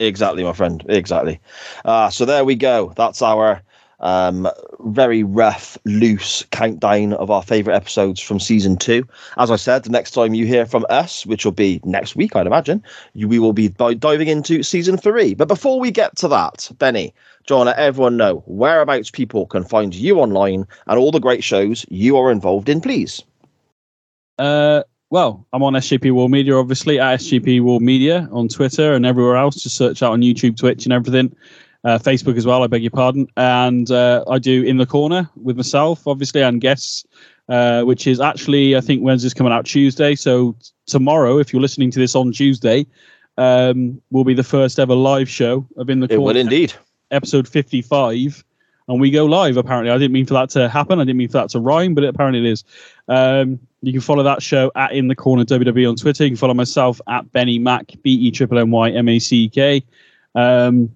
[0.00, 0.84] Exactly, my friend.
[0.88, 1.40] Exactly.
[1.84, 2.92] Uh, so there we go.
[2.96, 3.62] That's our
[4.00, 4.48] um,
[4.80, 9.06] very rough, loose countdown of our favorite episodes from season two.
[9.38, 12.36] As I said, the next time you hear from us, which will be next week,
[12.36, 12.82] I'd imagine,
[13.14, 15.34] you, we will be diving into season three.
[15.34, 17.14] But before we get to that, Benny,
[17.46, 21.84] John, let everyone know whereabouts people can find you online and all the great shows
[21.88, 23.22] you are involved in, please.
[24.38, 29.06] Uh, well, I'm on SJP World Media, obviously, at SJP World Media on Twitter and
[29.06, 29.62] everywhere else.
[29.62, 31.34] Just search out on YouTube, Twitch, and everything.
[31.84, 33.28] Uh, Facebook as well, I beg your pardon.
[33.36, 37.04] And uh, I do In the Corner with myself, obviously, and guests,
[37.48, 40.14] uh, which is actually, I think, Wednesday's coming out Tuesday.
[40.14, 40.56] So
[40.86, 42.86] tomorrow, if you're listening to this on Tuesday,
[43.36, 46.22] um, will be the first ever live show of In the Corner.
[46.22, 46.74] It will indeed
[47.10, 48.44] episode 55
[48.88, 51.28] and we go live apparently i didn't mean for that to happen i didn't mean
[51.28, 52.64] for that to rhyme but it, apparently it is
[53.08, 56.36] um, you can follow that show at in the corner wwe on twitter you can
[56.36, 59.82] follow myself at benny mac b-e-n-n-y-m-a-c-k
[60.34, 60.90] um,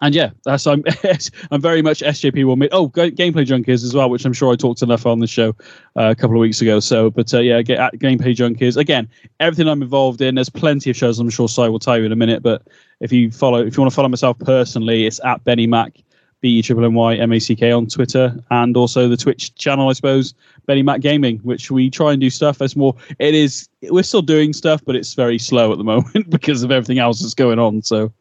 [0.00, 0.84] and yeah, that's I'm
[1.50, 2.76] I'm very much SJP World Media.
[2.76, 5.50] Oh, gameplay junkies as well, which I'm sure I talked enough on the show
[5.96, 6.80] uh, a couple of weeks ago.
[6.80, 9.08] So, but uh, yeah, get at gameplay junkies again.
[9.40, 10.36] Everything I'm involved in.
[10.36, 11.18] There's plenty of shows.
[11.18, 12.42] I'm sure Si will tell you in a minute.
[12.42, 12.62] But
[13.00, 15.98] if you follow, if you want to follow myself personally, it's at Benny Mac,
[16.40, 19.52] B E N N Y M A C K on Twitter, and also the Twitch
[19.56, 20.32] channel, I suppose,
[20.66, 22.58] Benny Mac Gaming, which we try and do stuff.
[22.58, 22.94] That's more.
[23.18, 23.68] It is.
[23.82, 27.20] We're still doing stuff, but it's very slow at the moment because of everything else
[27.20, 27.82] that's going on.
[27.82, 28.12] So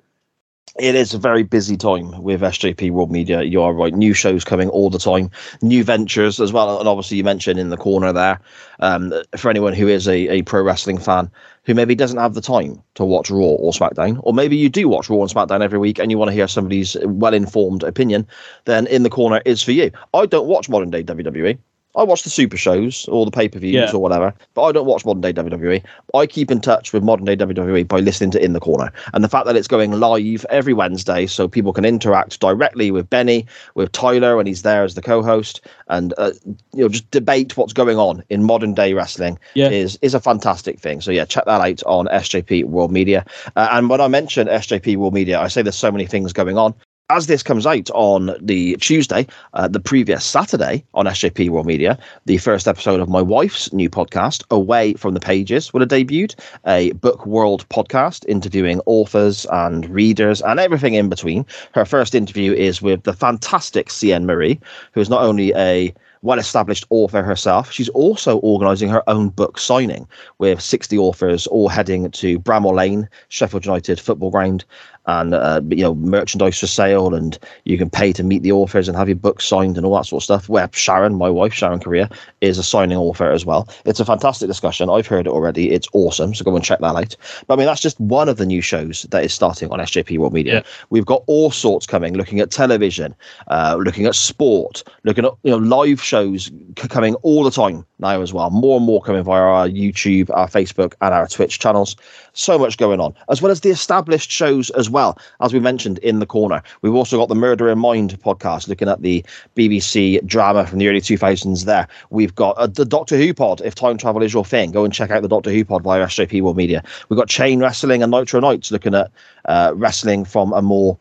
[0.80, 3.41] it is a very busy time with SJP World Media.
[3.41, 3.93] You are right.
[3.93, 6.80] New shows coming all the time, new ventures as well.
[6.80, 8.39] And obviously, you mentioned in the corner there,
[8.80, 11.32] um, for anyone who is a, a pro wrestling fan
[11.63, 14.88] who maybe doesn't have the time to watch Raw or SmackDown, or maybe you do
[14.88, 18.28] watch Raw and SmackDown every week and you want to hear somebody's well informed opinion,
[18.65, 19.91] then In the Corner is for you.
[20.13, 21.57] I don't watch modern day WWE.
[21.95, 23.91] I watch the super shows or the pay per views yeah.
[23.91, 25.83] or whatever, but I don't watch modern day WWE.
[26.13, 28.91] I keep in touch with modern day WWE by listening to In the Corner.
[29.13, 33.09] And the fact that it's going live every Wednesday so people can interact directly with
[33.09, 37.09] Benny, with Tyler when he's there as the co host, and uh, you know just
[37.09, 39.69] debate what's going on in modern day wrestling yeah.
[39.69, 41.01] is, is a fantastic thing.
[41.01, 43.25] So, yeah, check that out on SJP World Media.
[43.55, 46.57] Uh, and when I mention SJP World Media, I say there's so many things going
[46.57, 46.75] on.
[47.10, 51.97] As this comes out on the Tuesday, uh, the previous Saturday on SJP World Media,
[52.26, 56.36] the first episode of my wife's new podcast, Away from the Pages, will have debuted
[56.66, 61.45] a book world podcast interviewing authors and readers and everything in between.
[61.74, 64.60] Her first interview is with the fantastic CN Marie,
[64.91, 67.72] who is not only a well established author herself.
[67.72, 70.08] She's also organising her own book signing
[70.39, 74.66] with 60 authors all heading to Bramall Lane, Sheffield United football ground,
[75.08, 78.88] and uh, you know merchandise for sale, and you can pay to meet the authors
[78.88, 80.49] and have your book signed and all that sort of stuff.
[80.49, 82.10] Where Sharon, my wife, Sharon Korea,
[82.41, 83.68] is a signing author as well.
[83.86, 84.89] It's a fantastic discussion.
[84.89, 85.72] I've heard it already.
[85.72, 86.36] It's awesome.
[86.36, 87.16] So go and check that out.
[87.47, 90.18] But I mean, that's just one of the new shows that is starting on SJP
[90.18, 90.55] World Media.
[90.55, 90.62] Yeah.
[90.89, 93.16] We've got all sorts coming, looking at television,
[93.47, 97.86] uh, looking at sport, looking at you know live shows c- coming all the time
[97.99, 98.49] now as well.
[98.49, 101.95] More and more coming via our YouTube, our Facebook, and our Twitch channels.
[102.34, 104.97] So much going on, as well as the established shows as well.
[104.98, 108.68] Well, as we mentioned in the corner, we've also got the Murder in Mind podcast,
[108.68, 109.24] looking at the
[109.56, 111.66] BBC drama from the early 2000s.
[111.66, 113.62] There, we've got uh, the Doctor Who pod.
[113.64, 116.04] If time travel is your thing, go and check out the Doctor Who pod via
[116.04, 116.84] SJP World Media.
[117.10, 119.12] We've got Chain Wrestling and Nitro Nights, looking at
[119.45, 120.98] uh, wrestling from a more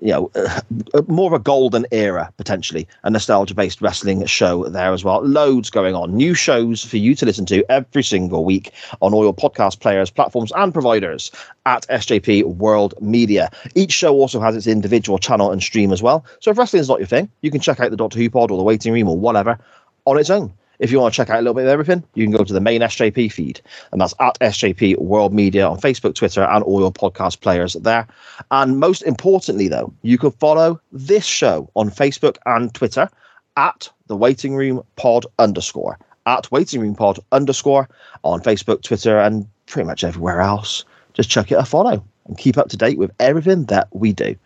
[0.00, 0.60] you know, uh,
[1.08, 5.22] more of a golden era potentially, a nostalgia-based wrestling show there as well.
[5.22, 8.72] Loads going on, new shows for you to listen to every single week
[9.02, 11.30] on all your podcast players, platforms, and providers
[11.66, 13.50] at SJP World Media.
[13.74, 16.24] Each show also has its individual channel and stream as well.
[16.40, 18.50] So if wrestling is not your thing, you can check out the Doctor Who pod
[18.50, 19.58] or the Waiting Room or whatever
[20.06, 20.52] on its own.
[20.80, 22.52] If you want to check out a little bit of everything, you can go to
[22.52, 23.60] the main SJP feed,
[23.92, 28.08] and that's at SJP World Media on Facebook, Twitter, and all your podcast players there.
[28.50, 33.08] And most importantly, though, you can follow this show on Facebook and Twitter
[33.56, 37.88] at the Waiting Room Pod underscore at Waiting Room Pod underscore
[38.24, 40.84] on Facebook, Twitter, and pretty much everywhere else.
[41.14, 44.36] Just chuck it a follow and keep up to date with everything that we do.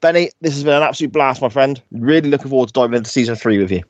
[0.00, 1.80] Benny, this has been an absolute blast, my friend.
[1.92, 3.82] Really looking forward to diving into season three with you.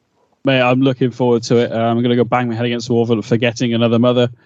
[0.47, 1.73] Mate, I'm looking forward to it.
[1.73, 4.31] Uh, I'm going to go bang my head against the wall for forgetting another mother.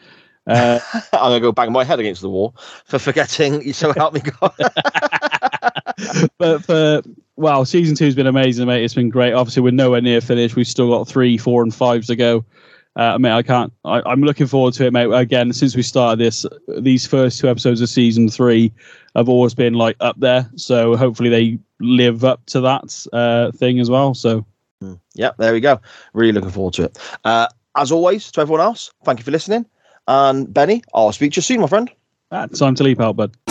[0.46, 3.72] Uh, I'm gonna go bang my head against the wall for forgetting.
[3.74, 4.52] So help me God.
[6.38, 7.02] but for
[7.36, 8.82] well, season two's been amazing, mate.
[8.82, 9.34] It's been great.
[9.34, 10.56] Obviously, we're nowhere near finished.
[10.56, 12.44] We've still got three, four, and five to go.
[12.96, 13.72] Uh, mate, I can't.
[13.84, 15.12] I, I'm looking forward to it, mate.
[15.12, 16.46] Again, since we started this,
[16.78, 18.72] these first two episodes of season three
[19.14, 20.50] have always been like up there.
[20.56, 24.14] So hopefully they live up to that uh, thing as well.
[24.14, 24.44] So
[25.14, 25.80] yeah, there we go.
[26.12, 26.98] Really looking forward to it.
[27.24, 29.66] Uh, as always, to everyone else, thank you for listening.
[30.08, 31.90] And Benny, I'll speak to you soon, my friend.
[32.54, 33.49] time to leap out, bud.